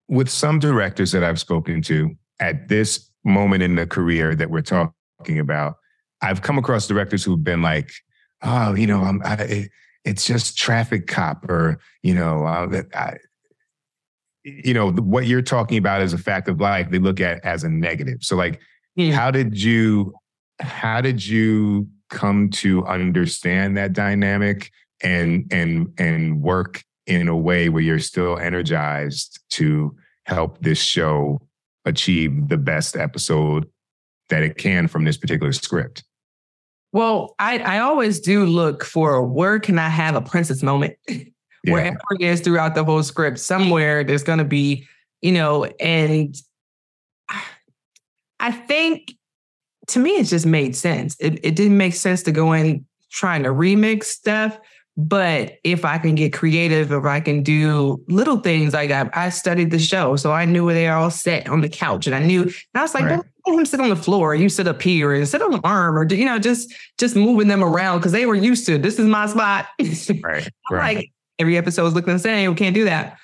[0.07, 4.61] with some directors that I've spoken to at this moment in the career that we're
[4.61, 5.75] talking about,
[6.21, 7.91] I've come across directors who've been like,
[8.41, 9.69] oh, you know, I'm, I,
[10.03, 13.17] it's just traffic cop or, you know, uh, I,
[14.43, 17.63] you know, what you're talking about is a fact of life, they look at as
[17.63, 18.17] a negative.
[18.21, 18.59] So like,
[18.95, 19.13] yeah.
[19.13, 20.13] how did you,
[20.59, 24.71] how did you come to understand that dynamic
[25.03, 31.39] and, and, and work in a way where you're still energized to help this show
[31.85, 33.67] achieve the best episode
[34.29, 36.03] that it can from this particular script?
[36.93, 40.97] Well, I, I always do look for where can I have a princess moment?
[41.63, 41.73] Yeah.
[41.73, 44.87] Wherever it is throughout the whole script, somewhere there's going to be,
[45.21, 46.35] you know, and
[48.39, 49.13] I think
[49.89, 51.15] to me, it just made sense.
[51.19, 54.57] It, it didn't make sense to go in trying to remix stuff.
[55.07, 59.29] But if I can get creative, if I can do little things like I, I
[59.29, 62.19] studied the show, so I knew where they all sat on the couch, and I
[62.19, 63.21] knew, and I was like, right.
[63.47, 65.97] let him sit on the floor, you sit up here, and sit on the arm,
[65.97, 69.07] or you know, just just moving them around because they were used to this is
[69.07, 69.67] my spot.
[69.79, 70.97] right, right.
[70.97, 72.49] Like every episode is looking the same.
[72.51, 73.17] We can't do that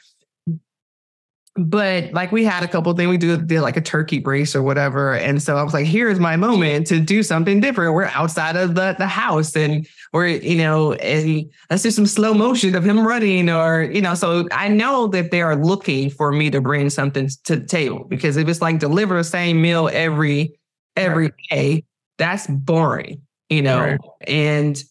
[1.57, 4.61] but like we had a couple things we do did like a turkey brace or
[4.61, 8.55] whatever and so i was like here's my moment to do something different we're outside
[8.55, 12.83] of the, the house and we're you know and let's do some slow motion of
[12.83, 16.61] him running or you know so i know that they are looking for me to
[16.61, 20.59] bring something to the table because if it's like deliver the same meal every
[20.95, 21.83] every day
[22.19, 23.99] that's boring you know right.
[24.27, 24.83] and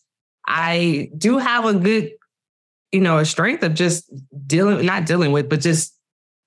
[0.49, 2.11] i do have a good
[2.91, 4.11] you know a strength of just
[4.47, 5.96] dealing not dealing with but just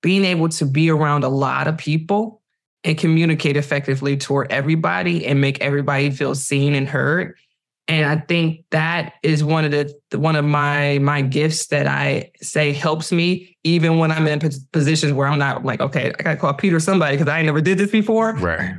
[0.02, 2.42] being able to be around a lot of people
[2.84, 7.36] and communicate effectively toward everybody and make everybody feel seen and heard.
[7.88, 12.32] And I think that is one of the one of my my gifts that I
[12.40, 14.40] say helps me even when I'm in
[14.72, 17.80] positions where I'm not like, okay, I gotta call Peter somebody because I never did
[17.80, 18.36] this before.
[18.36, 18.76] Right.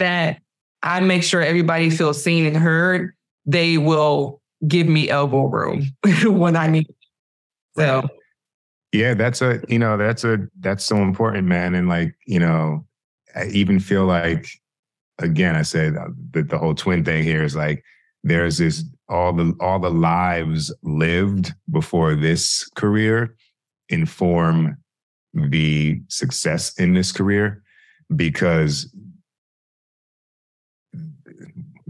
[0.00, 0.42] that
[0.82, 3.14] I make sure everybody feels seen and heard.
[3.46, 5.86] They will give me elbow room
[6.24, 6.88] when I need.
[7.76, 8.08] So
[8.92, 11.74] yeah, that's a you know that's a that's so important, man.
[11.74, 12.84] And like you know,
[13.34, 14.48] I even feel like
[15.18, 15.94] again, I said
[16.32, 17.84] that the whole twin thing here is like
[18.24, 23.36] there's this all the all the lives lived before this career
[23.88, 24.76] inform
[25.34, 27.62] the success in this career
[28.14, 28.92] because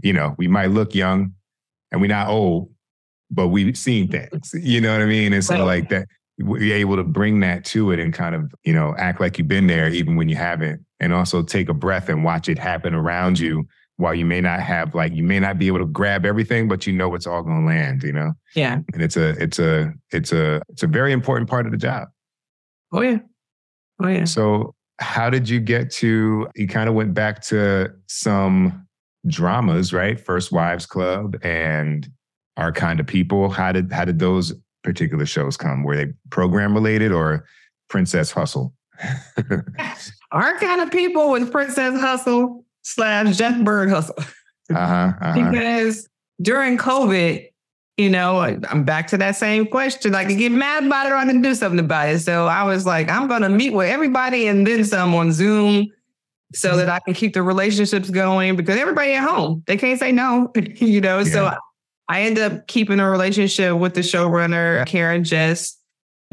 [0.03, 1.33] you know we might look young
[1.91, 2.71] and we're not old
[3.29, 6.07] but we've seen things you know what i mean and so like that
[6.37, 9.47] you're able to bring that to it and kind of, you know, act like you've
[9.47, 10.85] been there even when you haven't.
[10.99, 13.65] And also take a breath and watch it happen around you
[13.97, 16.87] while you may not have like you may not be able to grab everything, but
[16.87, 18.33] you know it's all gonna land, you know?
[18.55, 18.79] Yeah.
[18.93, 22.07] And it's a it's a it's a it's a very important part of the job.
[22.91, 23.19] Oh yeah.
[24.01, 24.25] Oh yeah.
[24.25, 28.87] So how did you get to you kind of went back to some
[29.27, 30.19] dramas, right?
[30.19, 32.07] First Wives Club and
[32.57, 33.49] Our Kind of People.
[33.49, 34.53] How did how did those
[34.83, 35.83] particular shows come?
[35.83, 37.45] Were they program related or
[37.89, 38.73] Princess Hustle?
[40.31, 44.15] Our kind of people with Princess Hustle slash Jeff Byrd Hustle.
[44.73, 45.33] Uh-huh, uh-huh.
[45.33, 46.07] because
[46.41, 47.47] during COVID,
[47.97, 50.15] you know, I'm back to that same question.
[50.15, 52.19] I can get mad about it or I can do something about it.
[52.19, 55.87] So I was like, I'm going to meet with everybody and then some on Zoom
[56.53, 60.11] so that I can keep the relationships going because everybody at home, they can't say
[60.11, 61.19] no, you know?
[61.19, 61.31] Yeah.
[61.31, 61.57] So
[62.11, 65.79] I ended up keeping a relationship with the showrunner, Karin Gist,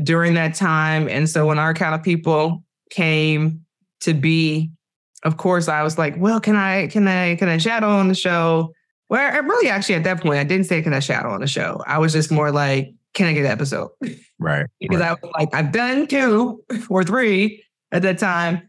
[0.03, 1.09] during that time.
[1.09, 3.65] And so when our kind of people came
[4.01, 4.73] to be,
[5.23, 8.17] of course, I was like, well, can I, can I, can I shadow on the
[8.17, 8.75] show?
[9.09, 11.47] Well, I really actually at that point, I didn't say, can I shadow on the
[11.47, 11.81] show?
[11.87, 13.91] I was just more like, can I get an episode?
[14.41, 14.67] Right.
[14.81, 15.11] because right.
[15.11, 16.61] I was like, I've done two
[16.91, 17.63] or three
[17.93, 18.69] at that time.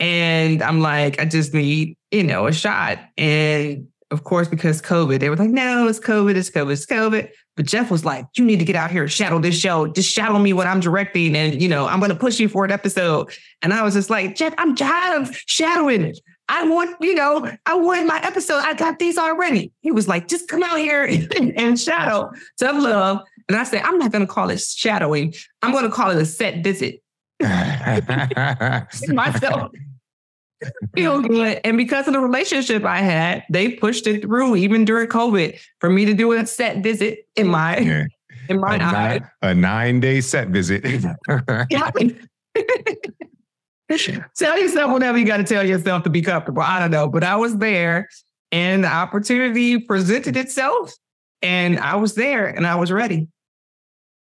[0.00, 2.98] And I'm like, I just need, you know, a shot.
[3.18, 7.28] And of course, because COVID, they were like, no, it's COVID, it's COVID, it's COVID.
[7.56, 9.88] But Jeff was like, you need to get out here and shadow this show.
[9.88, 11.34] Just shadow me what I'm directing.
[11.34, 13.30] And, you know, I'm going to push you for an episode.
[13.62, 16.20] And I was just like, Jeff, I'm tired of shadowing it.
[16.48, 18.62] I want, you know, I want my episode.
[18.64, 19.72] I got these already.
[19.80, 21.04] He was like, just come out here
[21.36, 22.30] and, and shadow
[22.60, 23.22] tough love.
[23.48, 25.34] And I said, I'm not going to call it shadowing.
[25.62, 27.02] I'm going to call it a set visit.
[29.08, 29.72] myself
[30.94, 31.60] feel good.
[31.64, 35.90] And because of the relationship I had, they pushed it through even during COVID for
[35.90, 38.04] me to do a set visit in my yeah.
[38.48, 40.84] in my a nine, a nine day set visit.
[41.70, 41.90] yeah.
[44.36, 46.62] tell yourself whatever you got to tell yourself to be comfortable.
[46.62, 48.08] I don't know, but I was there
[48.52, 50.92] and the opportunity presented itself
[51.42, 53.28] and I was there and I was ready.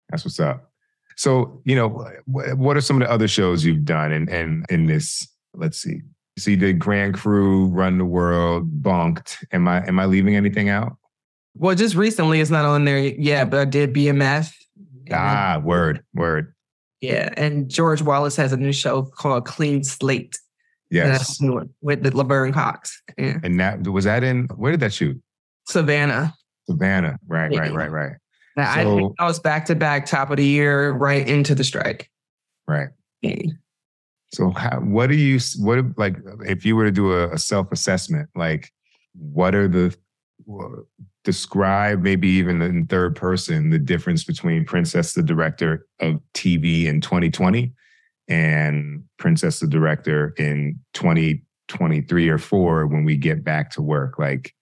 [0.09, 0.71] That's what's up.
[1.15, 1.89] So, you know,
[2.25, 5.27] what are some of the other shows you've done in, in, in this?
[5.53, 6.01] Let's see.
[6.37, 9.45] So you did Grand Crew, Run the World, Bunked.
[9.51, 10.97] Am I am I leaving anything out?
[11.55, 14.51] Well, just recently it's not on there yet, but I did BMF.
[15.11, 16.53] Ah, word, word.
[17.01, 20.39] Yeah, and George Wallace has a new show called Clean Slate.
[20.89, 21.39] Yes,
[21.81, 23.01] with the Laverne Cox.
[23.17, 23.39] Yeah.
[23.43, 25.19] And that was that in where did that shoot?
[25.67, 26.33] Savannah.
[26.69, 27.19] Savannah.
[27.27, 27.59] Right, yeah.
[27.59, 28.13] right, right, right.
[28.55, 31.63] Now, so, I, I was back to back top of the year, right into the
[31.63, 32.09] strike.
[32.67, 32.89] Right.
[33.21, 33.53] Yeah.
[34.33, 37.71] So, how, what do you, what, like, if you were to do a, a self
[37.71, 38.71] assessment, like,
[39.13, 39.95] what are the,
[41.23, 46.99] describe maybe even in third person the difference between Princess, the director of TV in
[46.99, 47.71] 2020
[48.27, 54.17] and Princess, the director in 2023 or four when we get back to work?
[54.17, 54.53] Like,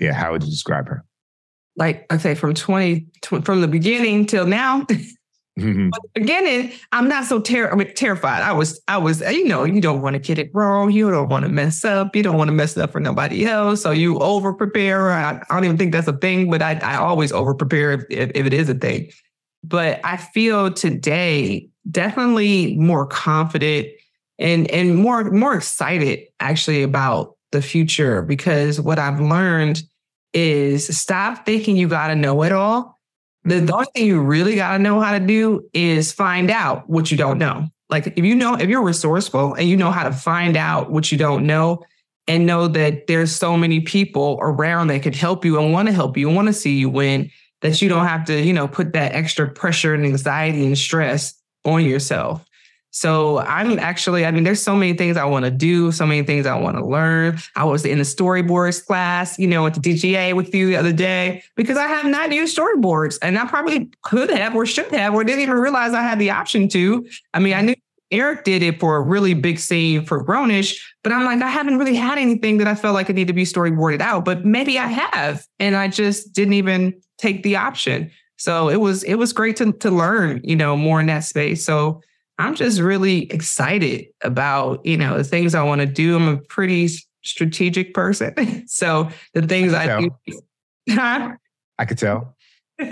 [0.00, 1.04] yeah, how would you describe her?
[1.76, 4.86] Like I say, from 20, from the beginning till now.
[5.58, 5.90] Mm-hmm.
[6.14, 8.42] beginning, I'm not so ter- I mean, terrified.
[8.42, 10.90] I was, I was, you know, you don't want to get it wrong.
[10.90, 12.16] You don't want to mess up.
[12.16, 13.82] You don't want to mess up for nobody else.
[13.82, 15.12] So you over prepare.
[15.12, 18.04] I, I, don't even think that's a thing, but I, I always over prepare if,
[18.10, 19.10] if, if it is a thing.
[19.62, 23.88] But I feel today definitely more confident
[24.38, 29.82] and and more more excited actually about the future because what I've learned
[30.32, 32.98] is stop thinking you got to know it all.
[33.44, 37.10] The, only thing you really got to know how to do is find out what
[37.10, 37.68] you don't know.
[37.90, 41.12] Like if you know, if you're resourceful and you know how to find out what
[41.12, 41.84] you don't know
[42.26, 45.92] and know that there's so many people around that could help you and want to
[45.92, 47.30] help you and want to see you win,
[47.60, 51.34] that you don't have to, you know, put that extra pressure and anxiety and stress
[51.64, 52.44] on yourself.
[52.94, 56.22] So I'm actually, I mean, there's so many things I want to do, so many
[56.22, 57.38] things I want to learn.
[57.56, 60.92] I was in the storyboards class, you know, at the DGA with you the other
[60.92, 65.12] day because I have not used storyboards and I probably could have or should have
[65.12, 67.04] or didn't even realize I had the option to.
[67.34, 67.74] I mean, I knew
[68.12, 71.78] Eric did it for a really big scene for Grownish, but I'm like, I haven't
[71.78, 74.78] really had anything that I felt like it needed to be storyboarded out, but maybe
[74.78, 75.44] I have.
[75.58, 78.12] And I just didn't even take the option.
[78.36, 81.64] So it was, it was great to, to learn, you know, more in that space.
[81.64, 82.00] So
[82.38, 86.16] I'm just really excited about, you know, the things I want to do.
[86.16, 86.88] I'm a pretty
[87.22, 88.64] strategic person.
[88.66, 90.10] so the things I, I do.
[91.78, 92.36] I could tell.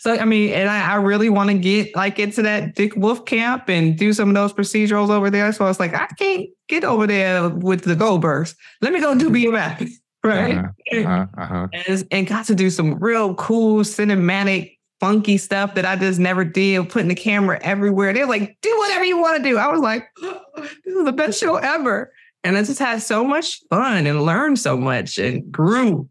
[0.00, 3.24] so I mean, and I, I really want to get like into that Dick Wolf
[3.26, 5.52] camp and do some of those procedurals over there.
[5.52, 8.56] So I was like, I can't get over there with the Goldbergs.
[8.80, 9.88] Let me go do BMF.
[10.24, 10.58] Right.
[10.58, 11.68] Uh-huh, uh-huh, uh-huh.
[11.72, 16.44] And, and got to do some real cool cinematic funky stuff that I just never
[16.44, 18.12] did, putting the camera everywhere.
[18.12, 19.56] They're like, do whatever you want to do.
[19.56, 22.12] I was like, this is the best show ever.
[22.44, 26.08] And I just had so much fun and learned so much and grew.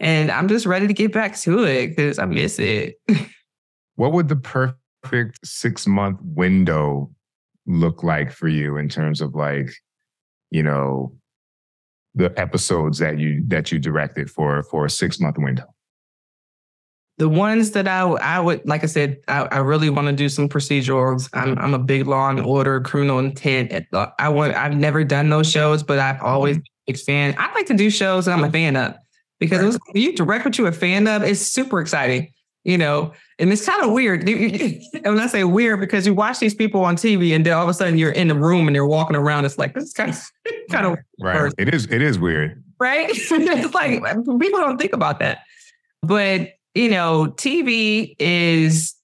[0.00, 2.96] And I'm just ready to get back to it because I miss it.
[3.96, 7.10] what would the perfect six month window
[7.66, 9.70] look like for you in terms of like,
[10.50, 11.12] you know,
[12.14, 15.64] the episodes that you that you directed for for a six month window?
[17.18, 20.28] The ones that I I would like I said I, I really want to do
[20.28, 21.30] some procedurals.
[21.32, 23.72] I'm I'm a big Law and Order, Criminal Intent.
[24.18, 26.64] I want I've never done those shows, but I've always mm-hmm.
[26.86, 27.34] been a fan.
[27.38, 28.96] I like to do shows that I'm a fan of
[29.38, 29.66] because right.
[29.66, 31.22] was, you direct what you're a fan of.
[31.22, 32.32] It's super exciting,
[32.64, 33.12] you know.
[33.38, 34.28] And it's kind of weird.
[34.28, 37.62] and when I say weird, because you watch these people on TV, and then all
[37.62, 39.46] of a sudden you're in the room and they're walking around.
[39.46, 40.22] It's like this is kind of
[40.70, 41.52] kind of right.
[41.56, 43.08] It is it is weird, right?
[43.10, 45.40] it's like people don't think about that,
[46.02, 48.94] but you know, TV is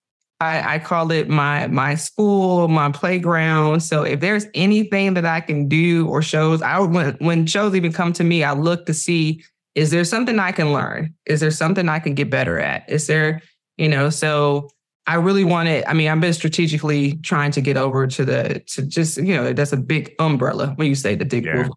[0.41, 3.81] I, I, call it my my school, my playground.
[3.81, 7.93] So if there's anything that I can do or shows, I when when shows even
[7.93, 9.43] come to me, I look to see
[9.75, 11.15] is there something I can learn?
[11.27, 12.89] Is there something I can get better at?
[12.91, 13.41] Is there,
[13.79, 14.69] you know, so
[15.07, 18.83] I really wanted, I mean, I've been strategically trying to get over to the to
[18.83, 21.69] just, you know, that's a big umbrella when you say the Dick yeah.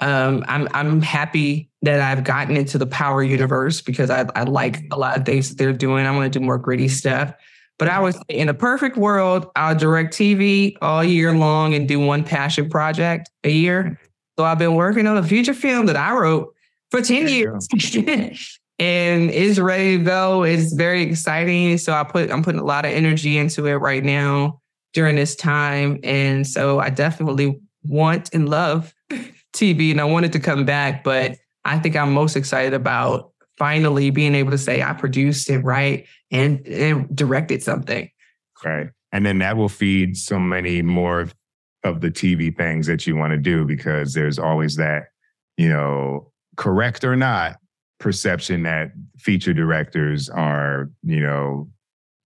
[0.00, 4.82] Um, I'm I'm happy that I've gotten into the power universe because I, I like
[4.90, 6.06] a lot of things that they're doing.
[6.06, 7.32] I want to do more gritty stuff.
[7.78, 12.00] But I was in a perfect world, I'll direct TV all year long and do
[12.00, 14.00] one passion project a year.
[14.38, 16.54] So I've been working on a feature film that I wrote
[16.90, 17.68] for 10 years.
[18.78, 20.42] and is ready to go.
[20.42, 21.78] It's very exciting.
[21.78, 24.60] So I put I'm putting a lot of energy into it right now
[24.92, 26.00] during this time.
[26.02, 28.94] And so I definitely want and love
[29.56, 34.10] TV and I wanted to come back, but I think I'm most excited about finally
[34.10, 38.10] being able to say I produced it right and, and directed something.
[38.64, 38.88] Right.
[39.12, 41.28] And then that will feed so many more
[41.84, 45.04] of the TV things that you want to do because there's always that,
[45.56, 47.56] you know, correct or not,
[47.98, 51.68] perception that feature directors are, you know,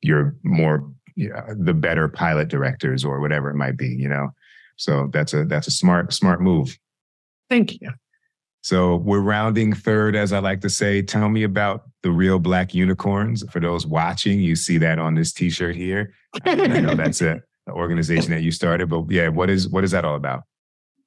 [0.02, 4.31] your more yeah, the better pilot directors or whatever it might be, you know.
[4.77, 6.78] So that's a that's a smart smart move.
[7.51, 7.90] Thank you.
[8.62, 11.02] So we're rounding third, as I like to say.
[11.02, 13.43] Tell me about the real black unicorns.
[13.51, 16.14] For those watching, you see that on this T-shirt here.
[16.44, 19.90] I know that's a, an organization that you started, but yeah, what is what is
[19.90, 20.44] that all about?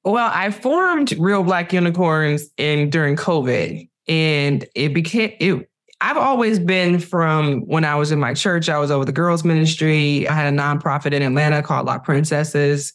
[0.04, 5.70] Well, I formed Real Black Unicorns in during COVID, and it became it.
[6.00, 8.68] I've always been from when I was in my church.
[8.68, 10.28] I was over the girls' ministry.
[10.28, 12.92] I had a nonprofit in Atlanta called La Princesses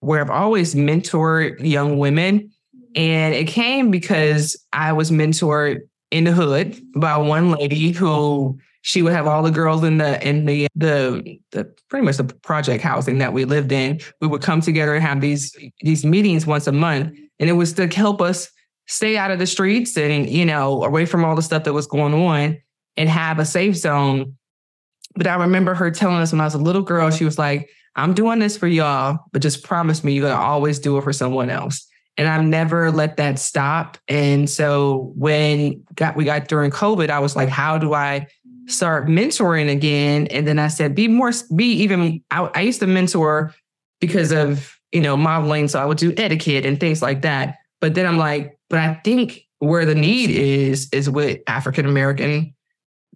[0.00, 2.50] where I've always mentored young women.
[2.94, 9.02] And it came because I was mentored in the hood by one lady who she
[9.02, 12.82] would have all the girls in the in the the the pretty much the project
[12.82, 14.00] housing that we lived in.
[14.20, 17.16] We would come together and have these these meetings once a month.
[17.38, 18.50] And it was to help us
[18.88, 21.86] stay out of the streets and, you know, away from all the stuff that was
[21.86, 22.58] going on
[22.96, 24.36] and have a safe zone.
[25.14, 27.68] But I remember her telling us when I was a little girl, she was like,
[27.96, 31.12] I'm doing this for y'all, but just promise me you're to always do it for
[31.12, 31.86] someone else.
[32.18, 33.96] And I've never let that stop.
[34.08, 38.26] And so when got we got during COVID, I was like, how do I
[38.66, 40.26] start mentoring again?
[40.26, 42.22] And then I said, be more, be even.
[42.30, 43.54] I, I used to mentor
[44.00, 47.56] because of you know modeling, so I would do etiquette and things like that.
[47.80, 52.54] But then I'm like, but I think where the need is is with African American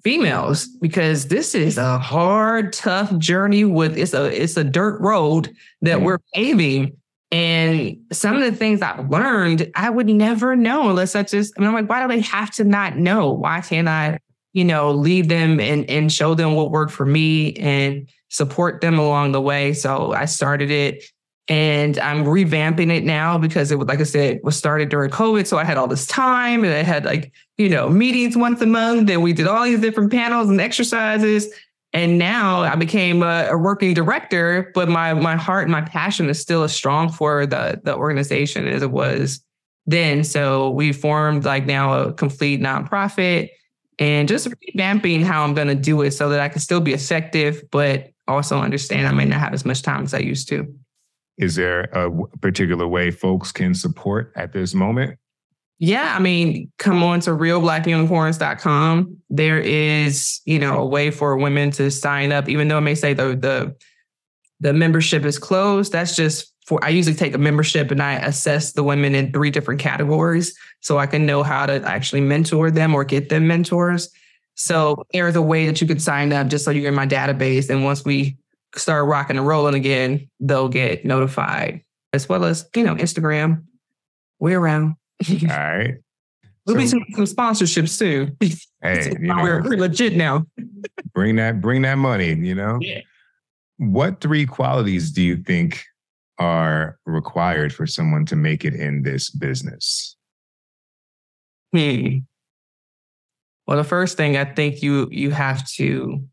[0.02, 5.54] females because this is a hard, tough journey with it's a it's a dirt road
[5.82, 6.04] that mm-hmm.
[6.04, 6.96] we're paving.
[7.32, 11.60] And some of the things I've learned, I would never know unless I just, I
[11.60, 13.32] mean, I'm like, why do they have to not know?
[13.32, 14.18] Why can't I,
[14.52, 18.98] you know, lead them and, and show them what worked for me and support them
[18.98, 19.72] along the way?
[19.72, 21.04] So I started it
[21.48, 25.46] and I'm revamping it now because it was, like I said, was started during COVID.
[25.46, 28.66] So I had all this time and I had like, you know, meetings once a
[28.66, 31.50] month and we did all these different panels and exercises.
[31.94, 36.28] And now I became a, a working director, but my my heart and my passion
[36.30, 39.44] is still as strong for the the organization as it was
[39.86, 40.24] then.
[40.24, 43.50] So we formed like now a complete nonprofit
[43.98, 46.92] and just revamping how I'm going to do it so that I can still be
[46.92, 50.72] effective, but also understand I may not have as much time as I used to.
[51.38, 55.18] Is there a particular way folks can support at this moment?
[55.84, 59.16] Yeah, I mean, come on to realblackunicorns.com.
[59.30, 62.94] There is, you know, a way for women to sign up, even though it may
[62.94, 63.74] say the the
[64.60, 65.90] the membership is closed.
[65.90, 69.50] That's just for I usually take a membership and I assess the women in three
[69.50, 74.08] different categories so I can know how to actually mentor them or get them mentors.
[74.54, 77.70] So there's a way that you can sign up just so you're in my database.
[77.70, 78.36] And once we
[78.76, 81.82] start rocking and rolling again, they'll get notified,
[82.12, 83.64] as well as, you know, Instagram.
[84.38, 84.94] We're around.
[85.50, 85.94] All right.
[86.66, 88.36] We'll so, be some, some sponsorships too.
[88.84, 90.44] Hey, you know, we're, we're legit now.
[91.14, 92.78] bring that, bring that money, you know?
[92.80, 93.02] Yeah.
[93.76, 95.84] What three qualities do you think
[96.38, 100.16] are required for someone to make it in this business?
[101.72, 102.18] Hmm.
[103.66, 106.26] Well, the first thing I think you you have to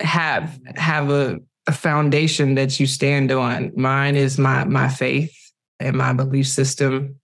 [0.00, 3.72] have have a, a foundation that you stand on.
[3.76, 5.34] Mine is my my faith
[5.78, 7.19] and my belief system.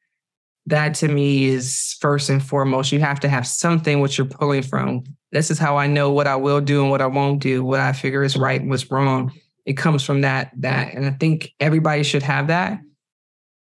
[0.66, 2.92] That to me is first and foremost.
[2.92, 5.04] You have to have something which you're pulling from.
[5.32, 7.80] This is how I know what I will do and what I won't do, what
[7.80, 9.32] I figure is right and what's wrong.
[9.64, 10.94] It comes from that, that.
[10.94, 12.80] And I think everybody should have that.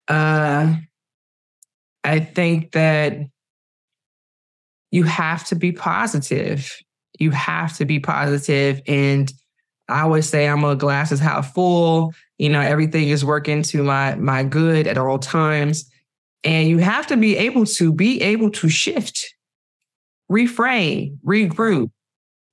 [0.09, 0.75] Uh
[2.03, 3.19] I think that
[4.91, 6.75] you have to be positive
[7.21, 9.33] you have to be positive and
[9.89, 12.15] I always say I'm a glass is half full.
[12.39, 15.90] You know, everything is working to my my good at all times.
[16.45, 19.35] And you have to be able to be able to shift,
[20.31, 21.91] reframe, regroup.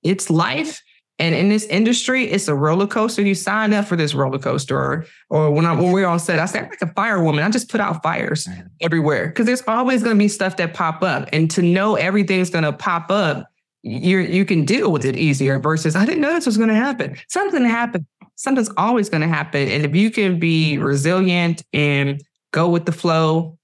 [0.04, 0.82] It's life.
[1.20, 3.24] And in this industry, it's a roller coaster.
[3.24, 4.78] You sign up for this roller coaster.
[4.78, 7.44] Or, or when I when we're on set, I say I'm like a firewoman.
[7.44, 8.48] I just put out fires
[8.82, 9.28] everywhere.
[9.28, 11.30] Because there's always gonna be stuff that pop up.
[11.34, 13.48] And to know everything's gonna pop up
[13.88, 16.76] you you can deal with it easier versus I didn't know this was going to
[16.76, 17.18] happen.
[17.30, 18.06] Something happened.
[18.36, 19.68] Something's always going to happen.
[19.68, 23.57] And if you can be resilient and go with the flow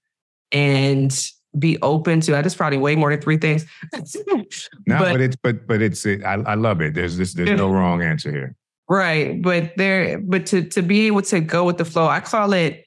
[0.54, 1.14] and
[1.58, 3.66] be open to, I just probably way more than three things.
[3.92, 4.44] no,
[4.86, 6.94] but, but, it's but but it's it, I, I love it.
[6.94, 8.56] There's this there's no wrong answer here.
[8.88, 12.52] Right, but there but to to be able to go with the flow, I call
[12.54, 12.86] it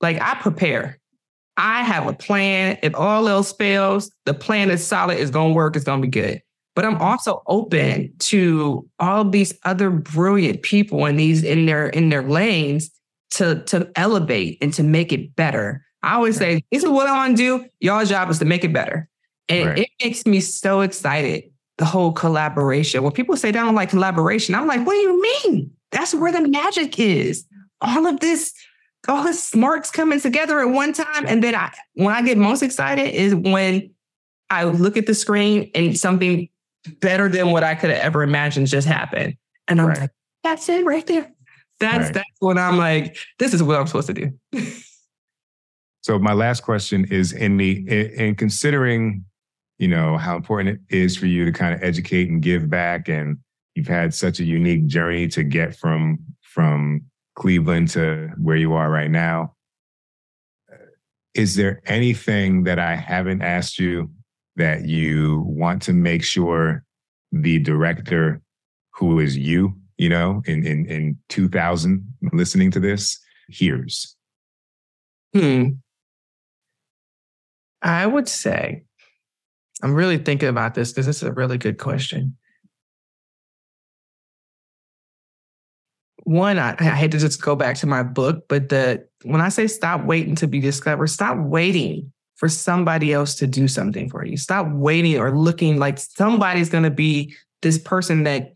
[0.00, 0.98] like I prepare.
[1.56, 2.78] I have a plan.
[2.82, 5.18] If all else fails, the plan is solid.
[5.18, 5.76] It's gonna work.
[5.76, 6.40] It's gonna be good
[6.80, 12.08] but I'm also open to all these other brilliant people in these in their in
[12.08, 12.90] their lanes
[13.32, 15.84] to to elevate and to make it better.
[16.02, 17.66] I always say, this is what I want to do.
[17.80, 19.08] Y'all's job is to make it better.
[19.48, 19.78] And right.
[19.80, 21.44] it makes me so excited
[21.78, 23.02] the whole collaboration.
[23.02, 25.72] When people say they don't like collaboration, I'm like, what do you mean?
[25.90, 27.44] That's where the magic is.
[27.80, 28.54] All of this,
[29.08, 31.26] all this smarts coming together at one time.
[31.26, 33.90] And then I when I get most excited is when
[34.50, 36.48] I look at the screen and something
[37.00, 39.36] better than what I could have ever imagined just happened.
[39.68, 40.00] And I'm right.
[40.00, 40.10] like,
[40.42, 41.32] that's it right there.
[41.78, 42.14] That's right.
[42.14, 44.32] that's when I'm like, this is what I'm supposed to do.
[46.02, 47.86] so my last question is in the
[48.18, 49.24] in considering,
[49.78, 53.08] you know, how important it is for you to kind of educate and give back
[53.08, 53.38] and
[53.74, 57.02] you've had such a unique journey to get from from
[57.36, 59.54] Cleveland to where you are right now.
[61.34, 64.10] Is there anything that I haven't asked you
[64.56, 66.82] that you want to make sure
[67.30, 68.42] the director
[68.94, 73.18] who is you, you know, in in, in 2000 listening to this
[73.48, 74.16] hears?
[75.34, 75.68] Hmm.
[77.82, 78.84] I would say,
[79.82, 82.36] I'm really thinking about this because this is a really good question.
[86.24, 89.48] One, I, I hate to just go back to my book, but the when I
[89.48, 94.24] say stop waiting to be discovered, stop waiting for somebody else to do something for
[94.24, 94.36] you.
[94.36, 98.52] Stop waiting or looking like somebody's going to be this person that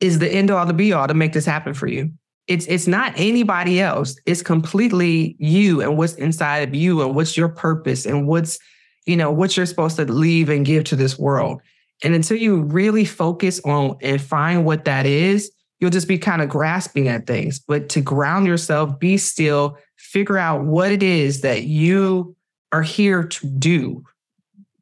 [0.00, 2.10] is the end all, the be all to make this happen for you.
[2.46, 4.16] It's it's not anybody else.
[4.26, 8.58] It's completely you and what's inside of you and what's your purpose and what's
[9.06, 11.60] you know what you're supposed to leave and give to this world.
[12.02, 15.50] And until you really focus on and find what that is,
[15.80, 17.60] you'll just be kind of grasping at things.
[17.60, 22.36] But to ground yourself, be still, figure out what it is that you
[22.72, 24.04] are here to do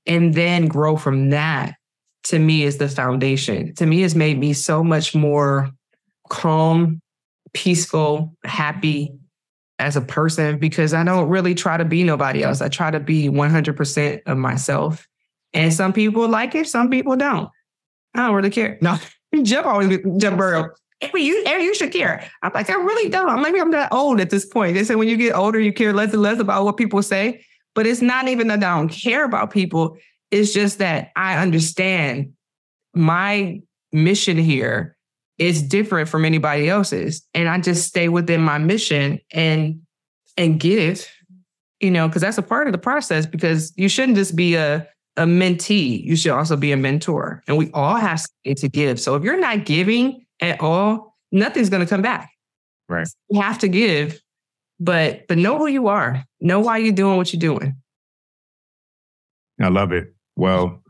[0.07, 1.75] and then grow from that
[2.25, 5.71] to me is the foundation to me has made me so much more
[6.29, 7.01] calm
[7.55, 9.13] peaceful happy
[9.79, 13.01] as a person because i don't really try to be nobody else i try to
[13.01, 15.07] be 100% of myself
[15.53, 17.51] and some people like it some people don't
[18.15, 18.97] i don't really care no
[19.43, 20.71] jeff always jeff burrow
[21.15, 22.29] you, you should care.
[22.43, 23.43] I'm like, I really don't.
[23.43, 24.75] Maybe I'm that old at this point.
[24.75, 27.45] They say when you get older, you care less and less about what people say.
[27.75, 29.97] But it's not even that I don't care about people.
[30.31, 32.35] It's just that I understand
[32.95, 33.63] my
[33.93, 34.97] mission here
[35.39, 37.27] is different from anybody else's.
[37.35, 39.81] And I just stay within my mission and
[40.37, 41.07] and give,
[41.81, 44.87] you know, because that's a part of the process because you shouldn't just be a
[45.17, 47.43] a mentee, you should also be a mentor.
[47.47, 48.25] And we all have
[48.57, 48.99] to give.
[48.99, 52.31] So if you're not giving at all, nothing's going to come back.
[52.89, 53.07] Right.
[53.29, 54.23] You have to give
[54.83, 56.25] but but know who you are.
[56.41, 57.77] Know why you're doing what you're doing.
[59.61, 60.13] I love it.
[60.37, 60.82] Well,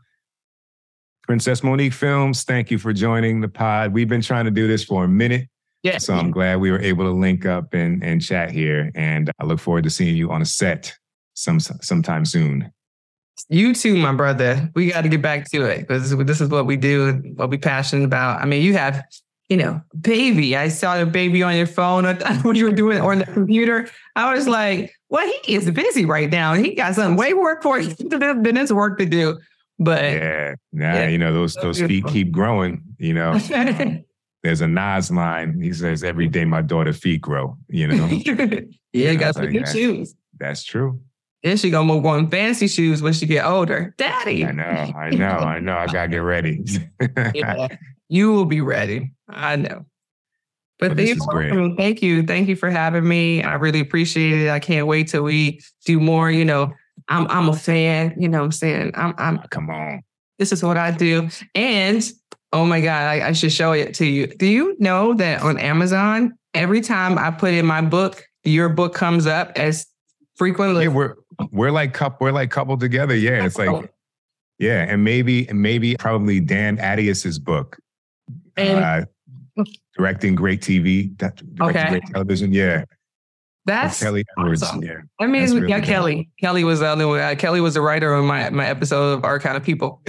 [1.23, 3.93] Princess Monique Filmz, thank you for joining the pod.
[3.93, 5.47] We've been trying to do this for a minute.
[5.81, 5.97] Yeah.
[5.97, 8.91] So I'm glad we were able to link up and, and chat here.
[8.95, 10.93] And I look forward to seeing you on a set
[11.33, 12.71] some sometime soon.
[13.49, 14.69] You too, my brother.
[14.75, 17.57] We got to get back to it because this is what we do, what we
[17.57, 18.41] passionate about.
[18.41, 19.03] I mean, you have
[19.49, 20.55] you know, baby.
[20.55, 22.05] I saw the baby on your phone
[22.41, 23.89] when you were doing it on the computer.
[24.15, 26.53] I was like, well, he is busy right now.
[26.53, 28.09] He got some way more important
[28.43, 29.37] than his work to do.
[29.79, 33.39] But yeah, nah, yeah, you know, those those feet keep growing, you know.
[34.43, 35.61] There's a Nas line.
[35.61, 38.05] He says, every day my daughter feet grow, you know.
[38.93, 40.15] yeah, got some good shoes.
[40.37, 40.99] That's true.
[41.43, 43.93] Then she gonna move on fancy shoes when she get older.
[43.97, 44.45] Daddy.
[44.45, 45.77] I know, I know, I know.
[45.77, 46.63] I gotta get ready.
[47.33, 47.67] yeah.
[48.09, 49.13] You will be ready.
[49.29, 49.85] I know.
[50.79, 52.23] But thank, you, thank you.
[52.23, 53.43] Thank you for having me.
[53.43, 54.49] I really appreciate it.
[54.49, 56.29] I can't wait till we do more.
[56.29, 56.73] You know,
[57.07, 58.91] I'm I'm a fan, you know what I'm saying?
[58.95, 60.01] I'm I'm oh, come on.
[60.39, 61.29] This is what I do.
[61.55, 62.03] And
[62.51, 64.27] oh my God, I, I should show it to you.
[64.27, 68.93] Do you know that on Amazon, every time I put in my book, your book
[68.93, 69.87] comes up as
[70.35, 70.83] frequently.
[70.83, 71.15] Yeah, we're
[71.51, 73.15] we're like couple, we're like coupled together.
[73.15, 73.45] Yeah.
[73.45, 73.91] It's like,
[74.59, 74.85] yeah.
[74.87, 77.77] And maybe, and maybe probably Dan Attias's book
[78.55, 79.07] and
[79.57, 79.63] uh,
[79.97, 81.89] directing great TV, directing okay.
[81.89, 82.53] great television.
[82.53, 82.85] Yeah.
[83.65, 84.61] That's Kelly Edwards.
[84.61, 84.83] Awesome.
[84.83, 84.97] Yeah.
[85.19, 86.29] I mean, really yeah, Kelly.
[86.39, 87.19] Kelly was the other one.
[87.19, 90.01] Uh, Kelly was the writer on my my episode of Our Kind of People.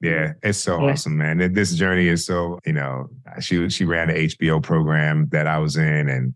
[0.00, 0.92] yeah, it's so yeah.
[0.92, 1.52] awesome, man.
[1.52, 3.08] This journey is so you know.
[3.40, 6.34] She she ran the HBO program that I was in, and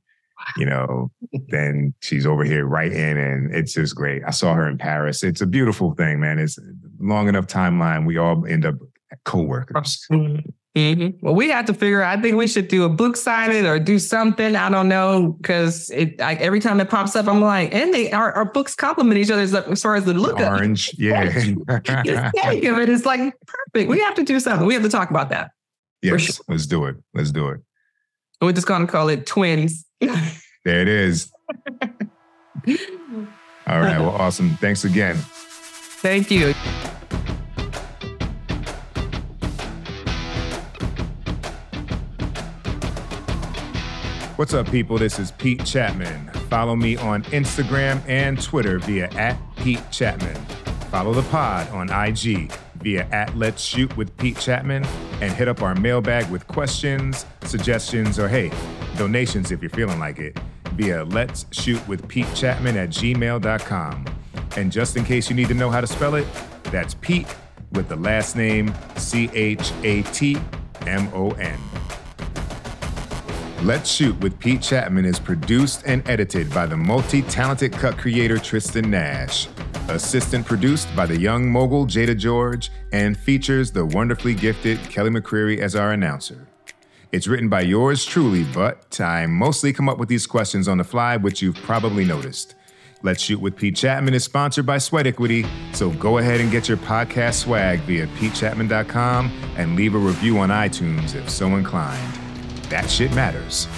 [0.56, 1.10] you know,
[1.48, 4.22] then she's over here writing, and it's just great.
[4.26, 5.22] I saw her in Paris.
[5.22, 6.38] It's a beautiful thing, man.
[6.38, 6.58] It's
[6.98, 8.06] long enough timeline.
[8.06, 8.74] We all end up
[9.24, 10.06] co-workers.
[10.76, 11.24] Mm-hmm.
[11.24, 12.02] Well, we have to figure.
[12.02, 14.54] I think we should do a book signing or do something.
[14.54, 18.12] I don't know because it like every time it pops up, I'm like, and they
[18.12, 20.38] our, our books complement each other as far as the look.
[20.38, 21.30] Orange, of yeah.
[21.30, 22.88] Think of it.
[22.96, 23.88] It's like perfect.
[23.88, 24.66] We have to do something.
[24.66, 25.50] We have to talk about that.
[26.02, 26.44] Yes, sure.
[26.46, 26.96] let's do it.
[27.14, 27.60] Let's do it.
[28.42, 29.86] We're just gonna call it twins.
[30.00, 31.32] there it is.
[33.66, 33.98] All right.
[33.98, 34.50] Well, awesome.
[34.56, 35.16] Thanks again.
[35.16, 36.54] Thank you.
[44.36, 44.98] What's up, people?
[44.98, 46.30] This is Pete Chatmon.
[46.50, 50.36] Follow me on Instagram and Twitter via at Pete Chatmon.
[50.90, 52.52] Follow the pod on IG
[52.82, 54.86] via at Let's Shoot with Pete Chatmon
[55.22, 58.52] and hit up our mailbag with questions, suggestions, or hey,
[58.98, 60.38] donations if you're feeling like it
[60.74, 64.04] via Let's Shoot with Pete Chatmon at gmail.com.
[64.58, 66.26] And just in case you need to know how to spell it,
[66.64, 67.34] that's Pete
[67.72, 70.36] with the last name C H A T
[70.82, 71.58] M O N.
[73.62, 78.38] Let's Shoot with Pete Chatmon is produced and edited by the multi talented cut creator
[78.38, 79.48] Tristan Nash
[79.88, 85.58] assistant produced by the young mogul Jada George, and features the wonderfully gifted Kelly McCreary
[85.58, 86.46] as our announcer.
[87.12, 90.84] It's written by yours truly, but I mostly come up with these questions on the
[90.84, 92.54] fly, which you've probably noticed.
[93.02, 96.68] Let's Shoot with Pete Chatmon is sponsored by Sweat Equity, so go ahead and get
[96.68, 102.25] your podcast swag via petechatmon.com and leave a review on iTunes if so inclined.
[102.68, 103.68] That shit matters.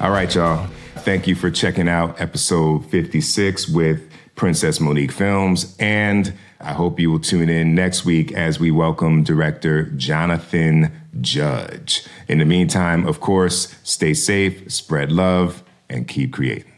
[0.00, 0.66] All right, y'all.
[0.96, 5.74] Thank you for checking out episode 56 with Princess Monique Filmz.
[5.80, 12.06] And I hope you will tune in next week as we welcome director Jonathan Judge.
[12.28, 16.73] In the meantime, of course, stay safe, spread love, and keep creating.